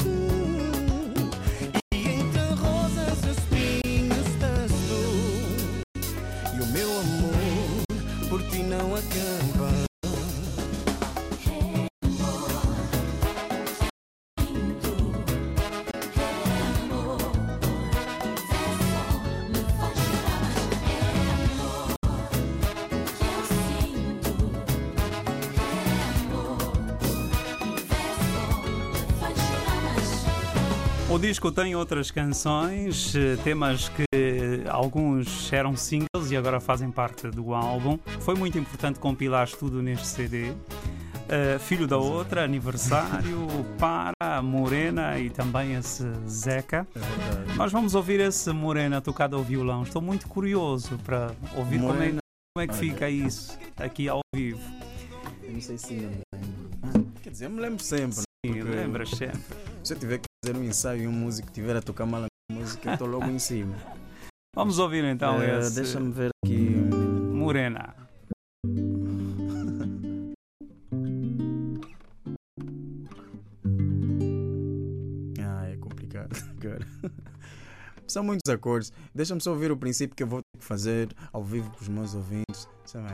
tem 31.50 31.74
outras 31.74 32.10
canções, 32.10 33.14
eh, 33.16 33.36
temas 33.42 33.88
que 33.88 34.04
alguns 34.68 35.52
eram 35.52 35.76
singles 35.76 36.30
e 36.30 36.36
agora 36.36 36.60
fazem 36.60 36.90
parte 36.90 37.28
do 37.28 37.54
álbum. 37.54 37.98
Foi 38.20 38.34
muito 38.34 38.58
importante 38.58 38.98
compilar 38.98 39.50
tudo 39.50 39.82
neste 39.82 40.06
CD. 40.06 40.50
Uh, 40.50 40.56
eh, 41.28 41.58
Filho 41.58 41.86
da 41.86 41.96
Outra, 41.96 42.44
Aniversário, 42.44 43.48
Para, 43.78 44.42
Morena 44.42 45.18
e 45.18 45.30
também 45.30 45.74
esse 45.74 46.04
Zeca. 46.28 46.86
É 46.94 47.54
Nós 47.54 47.72
vamos 47.72 47.94
ouvir 47.94 48.20
esse 48.20 48.52
Morena 48.52 49.00
tocado 49.00 49.36
ao 49.36 49.42
violão. 49.42 49.82
Estou 49.82 50.02
muito 50.02 50.28
curioso 50.28 50.98
para 50.98 51.32
ouvir 51.56 51.80
como 51.80 52.02
é, 52.02 52.08
como 52.10 52.60
é, 52.60 52.66
que 52.66 52.74
fica 52.74 53.08
isso 53.08 53.58
aqui 53.76 54.08
ao 54.08 54.20
vivo. 54.34 54.60
Eu 55.42 55.52
não 55.52 55.60
sei 55.60 55.78
se 55.78 55.94
me 55.94 56.00
lembro. 56.02 57.12
Quer 57.22 57.30
dizer, 57.30 57.46
eu 57.46 57.50
me 57.50 57.60
lembro 57.60 57.82
sempre. 57.82 58.22
Sim, 58.44 58.62
lembras 58.62 59.10
sempre. 59.10 59.40
Se 59.82 59.94
eu 59.94 59.98
tiver 59.98 60.18
que 60.18 60.31
fazer 60.44 60.58
um 60.58 60.64
ensaio 60.64 61.04
e 61.04 61.06
um 61.06 61.12
músico 61.12 61.46
estiver 61.48 61.76
a 61.76 61.82
tocar 61.82 62.04
mal 62.04 62.24
a 62.24 62.26
música, 62.52 62.88
eu 62.88 62.94
estou 62.94 63.06
logo 63.06 63.26
em 63.26 63.38
cima. 63.38 63.76
Vamos 64.56 64.80
ouvir 64.80 65.04
então 65.04 65.38
uh, 65.38 65.42
esse. 65.42 65.76
Deixa-me 65.76 66.12
ver 66.12 66.30
aqui. 66.44 66.68
Morena. 67.32 67.94
ah, 75.40 75.68
é 75.68 75.76
complicado, 75.76 76.34
cara. 76.60 76.84
São 78.08 78.24
muitos 78.24 78.52
acordes. 78.52 78.92
Deixa-me 79.14 79.40
só 79.40 79.52
ouvir 79.52 79.70
o 79.70 79.76
princípio 79.76 80.16
que 80.16 80.24
eu 80.24 80.26
vou 80.26 80.40
ter 80.40 80.58
que 80.58 80.64
fazer 80.64 81.08
ao 81.32 81.44
vivo 81.44 81.70
para 81.70 81.82
os 81.82 81.88
meus 81.88 82.14
ouvintes. 82.16 82.68
Sabe? 82.84 83.06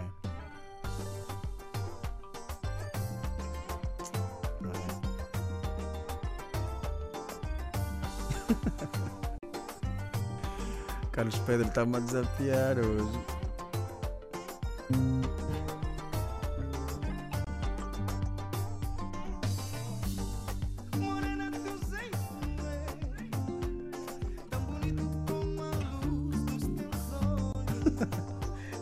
Carlos 11.12 11.38
Pedro 11.40 11.68
está-me 11.68 11.96
a 11.96 12.00
desafiar 12.00 12.78
hoje. 12.78 13.18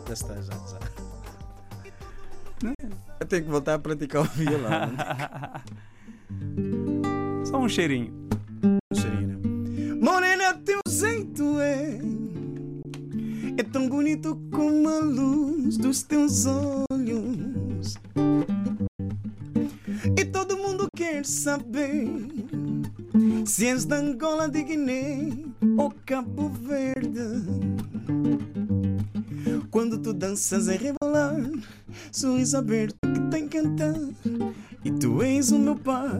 já 0.07 0.13
está, 0.13 0.35
já, 0.35 0.53
já. 0.53 0.79
Eu 3.19 3.27
tenho 3.27 3.43
que 3.43 3.49
voltar 3.49 3.73
a 3.73 3.79
praticar 3.79 4.21
o 4.21 4.25
violão. 4.25 4.91
Só 7.45 7.57
um 7.57 7.67
cheirinho. 7.67 8.16
Da 23.87 23.97
Angola, 23.97 24.49
de 24.49 24.63
Guiné 24.63 25.31
ou 25.77 25.93
Cabo 26.05 26.49
Verde. 26.49 27.21
Quando 29.71 29.97
tu 29.97 30.13
danças 30.13 30.67
é 30.67 30.75
revelar, 30.75 31.35
sorriso 32.11 32.57
aberto 32.57 32.95
que 33.01 33.19
tem 33.31 33.47
cantar. 33.47 33.95
E 34.83 34.91
tu 34.91 35.21
és 35.23 35.51
o 35.51 35.59
meu 35.59 35.75
par, 35.75 36.19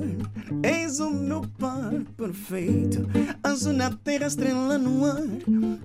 és 0.64 1.00
o 1.00 1.12
meu 1.12 1.42
par 1.60 1.94
perfeito. 2.16 3.08
Anjo 3.44 3.74
na 3.74 3.92
terra, 3.92 4.28
estrela 4.28 4.78
no 4.78 5.06
ar, 5.06 5.24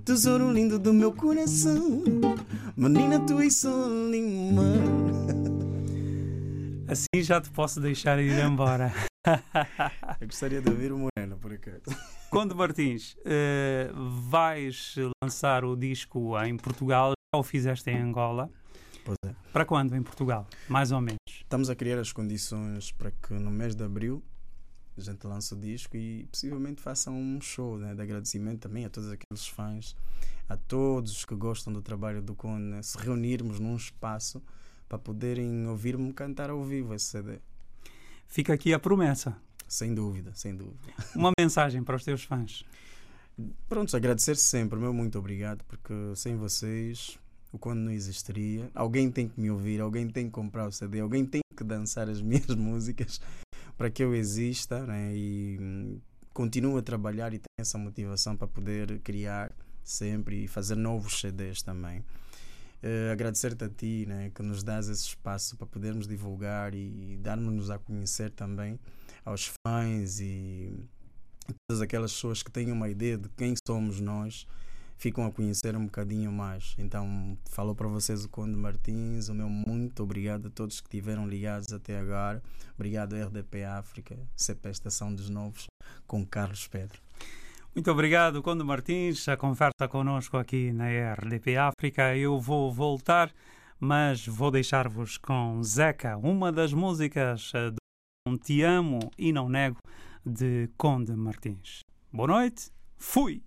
tesouro 0.05 0.53
lindo 0.53 0.79
do 0.79 0.93
meu 0.93 1.13
coração. 1.13 2.03
Menina, 2.77 3.19
tu 3.21 3.41
és 3.41 3.65
em 3.65 4.53
mar. 4.53 5.43
Assim 6.87 7.23
já 7.23 7.41
te 7.41 7.51
posso 7.51 7.81
deixar 7.81 8.21
ir 8.21 8.39
embora. 8.39 8.93
Eu 10.21 10.27
gostaria 10.27 10.61
de 10.61 10.69
ouvir 10.69 10.93
o 10.93 10.99
Moreno, 10.99 11.39
por 11.39 11.53
acaso. 11.53 11.83
Conde 12.29 12.55
Martins, 12.55 13.17
eh, 13.25 13.91
vais 14.29 14.97
lançar 15.23 15.65
o 15.65 15.77
disco 15.77 16.37
em 16.43 16.57
Portugal, 16.57 17.13
já 17.33 17.39
o 17.39 17.43
fizeste 17.43 17.89
em 17.91 17.99
Angola. 18.01 18.51
Pois 19.05 19.17
é. 19.25 19.35
Para 19.53 19.65
quando 19.65 19.95
em 19.95 20.03
Portugal? 20.03 20.47
Mais 20.69 20.91
ou 20.91 21.01
menos. 21.01 21.19
Estamos 21.29 21.71
a 21.71 21.77
criar 21.77 21.99
as 21.99 22.13
condições 22.13 22.91
para 22.91 23.13
que 23.13 23.35
no 23.35 23.51
mês 23.51 23.77
de 23.77 23.85
abril 23.85 24.23
a 24.97 25.01
gente 25.01 25.25
lance 25.27 25.55
o 25.55 25.57
disco 25.57 25.97
e 25.97 26.27
possivelmente 26.27 26.83
faça 26.83 27.11
um 27.11 27.41
show 27.41 27.79
né, 27.79 27.95
de 27.95 28.03
agradecimento 28.03 28.61
também 28.61 28.85
a 28.85 28.91
todos 28.91 29.11
aqueles 29.11 29.47
fãs, 29.47 29.97
a 30.49 30.57
todos 30.57 31.25
que 31.25 31.35
gostam 31.35 31.73
do 31.73 31.81
trabalho 31.81 32.21
do 32.21 32.35
Conde, 32.35 32.65
né, 32.65 32.83
se 32.83 32.99
reunirmos 32.99 33.61
num 33.61 33.77
espaço 33.77 34.43
para 34.89 34.99
poderem 34.99 35.67
ouvir-me 35.69 36.13
cantar 36.13 36.51
ao 36.51 36.63
vivo 36.65 36.93
esse 36.93 37.07
CD. 37.07 37.39
Fica 38.33 38.55
aqui 38.55 38.73
a 38.73 38.79
promessa. 38.79 39.37
Sem 39.69 39.95
dúvida, 39.95 40.33
sem 40.35 40.57
dúvida. 40.57 40.79
Uma 41.15 41.33
mensagem 41.39 41.85
para 41.85 41.97
os 41.97 42.03
teus 42.03 42.25
fãs. 42.25 42.65
Pronto, 43.69 43.95
agradecer 43.95 44.37
sempre, 44.37 44.79
meu 44.79 44.95
muito 44.95 45.19
obrigado, 45.19 45.63
porque 45.69 45.93
sem 46.17 46.35
vocês 46.35 47.19
o 47.53 47.59
Conde 47.59 47.81
não 47.81 47.93
existiria. 47.93 48.71
Alguém 48.75 49.11
tem 49.11 49.29
que 49.29 49.39
me 49.39 49.51
ouvir, 49.51 49.83
alguém 49.83 50.09
tem 50.09 50.25
que 50.25 50.31
comprar 50.31 50.67
o 50.67 50.73
CD, 50.73 51.01
alguém 51.01 51.27
tem 51.27 51.43
que 51.55 51.63
dançar 51.63 52.09
as 52.09 52.23
minhas 52.25 52.55
músicas 52.55 53.21
para 53.77 53.91
que 53.91 54.03
eu 54.03 54.15
exista 54.15 54.87
né? 54.87 55.15
e 55.15 55.59
hum, 55.61 56.01
continuo 56.33 56.79
a 56.79 56.83
trabalhar 56.83 57.35
e 57.35 57.39
tenho 57.39 57.61
essa 57.61 57.77
motivação 57.77 58.35
para 58.35 58.49
poder 58.49 58.99
criar 59.01 59.53
sempre 59.85 60.45
e 60.45 60.49
fazer 60.49 60.77
novos 60.77 61.21
CDs 61.21 61.61
também. 61.61 62.03
Uh, 62.83 63.13
Agradecer-te 63.13 63.65
a 63.65 63.69
ti 63.69 64.07
né, 64.07 64.31
que 64.35 64.43
nos 64.43 64.65
dás 64.65 64.89
esse 64.89 65.07
espaço 65.07 65.57
para 65.57 65.67
podermos 65.67 66.07
divulgar 66.07 66.75
e 66.75 67.17
darmos-nos 67.21 67.71
a 67.71 67.79
conhecer 67.79 68.31
também 68.31 68.79
aos 69.25 69.53
fãs 69.65 70.19
e 70.19 70.73
todas 71.69 71.81
aquelas 71.81 72.13
pessoas 72.13 72.43
que 72.43 72.51
têm 72.51 72.73
uma 72.73 72.89
ideia 72.89 73.17
de 73.17 73.29
quem 73.31 73.55
somos 73.67 74.01
nós 74.01 74.47
ficam 75.03 75.27
a 75.27 75.33
conhecer 75.33 75.77
um 75.77 75.87
bocadinho 75.87 76.31
mais. 76.31 76.77
Então, 76.79 77.37
falou 77.51 77.75
para 77.75 77.89
vocês 77.89 78.25
o 78.25 78.29
Conde 78.29 78.57
Martins, 78.57 79.29
o 79.29 79.35
meu 79.35 79.49
muito 79.49 80.03
obrigado 80.03 80.47
a 80.47 80.51
todos 80.51 80.81
que 80.81 80.87
estiveram 80.87 81.27
ligados 81.27 81.73
até 81.73 81.99
agora. 81.99 82.41
Obrigado 82.75 83.17
RDP 83.17 83.65
África, 83.65 84.17
CP 84.37 84.71
Estação 84.71 85.13
dos 85.13 85.29
Novos, 85.29 85.67
com 86.07 86.25
Carlos 86.25 86.69
Pedro. 86.69 87.01
Muito 87.75 87.91
obrigado, 87.91 88.43
Conde 88.43 88.63
Martins, 88.63 89.27
a 89.29 89.37
conversa 89.37 89.89
connosco 89.89 90.37
aqui 90.37 90.71
na 90.73 90.89
RDP 91.15 91.57
África. 91.57 92.15
Eu 92.15 92.39
vou 92.39 92.71
voltar, 92.71 93.33
mas 93.81 94.27
vou 94.27 94.51
deixar-vos 94.51 95.17
com 95.17 95.63
Zeca, 95.63 96.19
uma 96.19 96.53
das 96.53 96.75
músicas 96.75 97.51
eh, 97.55 97.71
do 97.71 98.39
Te 98.39 98.61
Amo 98.61 99.01
e 99.17 99.33
Não 99.33 99.49
Nego, 99.49 99.79
de 100.25 100.69
Conde 100.77 101.17
Martins. 101.17 101.81
Boa 102.13 102.29
noite, 102.29 102.71
fui! 102.99 103.43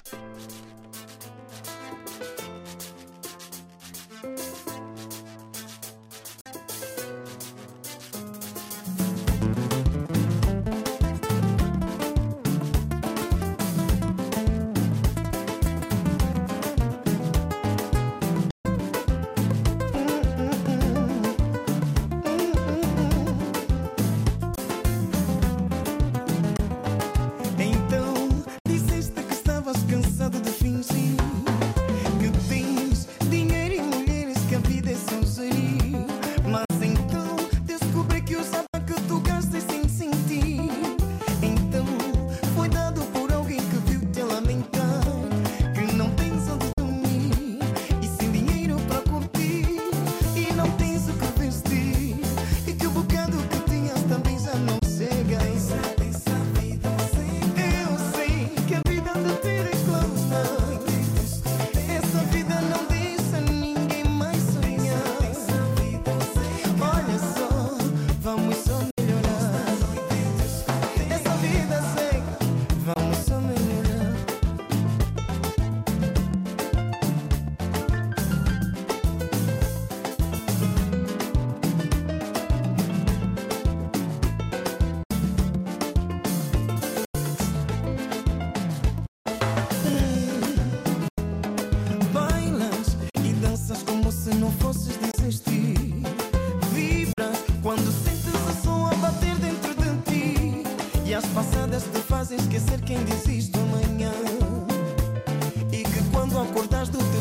E 101.06 101.14
as 101.14 101.26
passadas 101.28 101.84
te 101.84 102.00
fazem 102.02 102.36
esquecer 102.36 102.82
quem 102.82 102.98
desiste 103.04 103.56
amanhã. 103.60 104.12
E 105.72 105.84
que 105.84 106.04
quando 106.12 106.40
acordas 106.40 106.90
do 106.90 106.98
teu 106.98 107.15